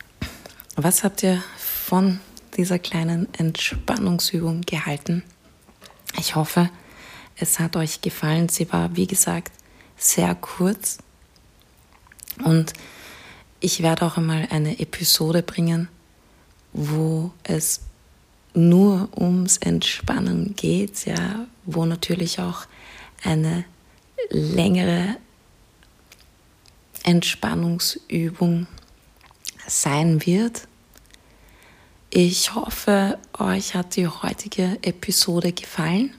[0.75, 2.19] was habt ihr von
[2.57, 5.23] dieser kleinen Entspannungsübung gehalten?
[6.17, 6.69] Ich hoffe,
[7.37, 8.49] es hat euch gefallen.
[8.49, 9.53] Sie war, wie gesagt,
[9.95, 10.97] sehr kurz.
[12.43, 12.73] Und
[13.61, 15.87] ich werde auch einmal eine Episode bringen,
[16.73, 17.79] wo es
[18.53, 22.65] nur ums Entspannen geht, ja, wo natürlich auch
[23.23, 23.65] eine
[24.29, 25.17] längere
[27.03, 28.67] Entspannungsübung
[29.67, 30.67] sein wird.
[32.11, 36.13] Ich hoffe, euch hat die heutige Episode gefallen.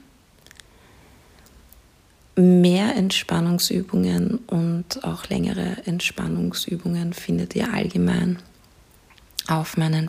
[2.37, 8.39] Mehr Entspannungsübungen und auch längere Entspannungsübungen findet ihr allgemein
[9.47, 10.07] auf meinem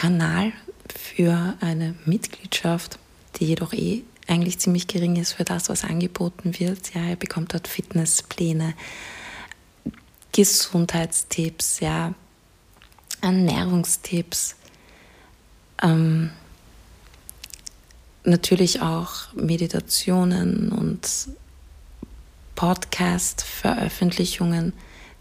[0.00, 0.52] Patreon-Kanal
[0.88, 2.98] für eine Mitgliedschaft,
[3.36, 6.94] die jedoch eh eigentlich ziemlich gering ist für das, was angeboten wird.
[6.94, 8.72] Ja, ihr bekommt dort Fitnesspläne,
[10.32, 12.14] Gesundheitstipps, ja,
[13.20, 14.56] Ernährungstipps,
[15.82, 16.30] ähm,
[18.24, 21.28] natürlich auch Meditationen und
[22.54, 24.72] Podcast-Veröffentlichungen,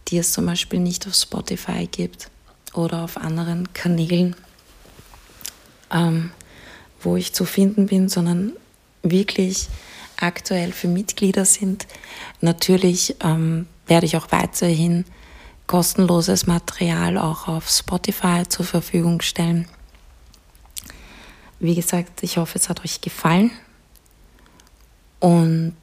[0.07, 2.29] die es zum Beispiel nicht auf Spotify gibt
[2.73, 4.37] oder auf anderen Kanälen,
[5.91, 6.31] ähm,
[7.01, 8.53] wo ich zu finden bin, sondern
[9.03, 9.67] wirklich
[10.17, 11.87] aktuell für Mitglieder sind.
[12.41, 15.05] Natürlich ähm, werde ich auch weiterhin
[15.67, 19.67] kostenloses Material auch auf Spotify zur Verfügung stellen.
[21.59, 23.51] Wie gesagt, ich hoffe, es hat euch gefallen
[25.19, 25.75] und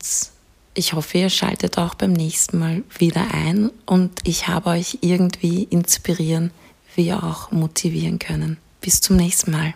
[0.75, 5.65] ich hoffe, ihr schaltet auch beim nächsten Mal wieder ein und ich habe euch irgendwie
[5.65, 6.51] inspirieren
[6.97, 8.57] wie auch motivieren können.
[8.81, 9.75] Bis zum nächsten Mal.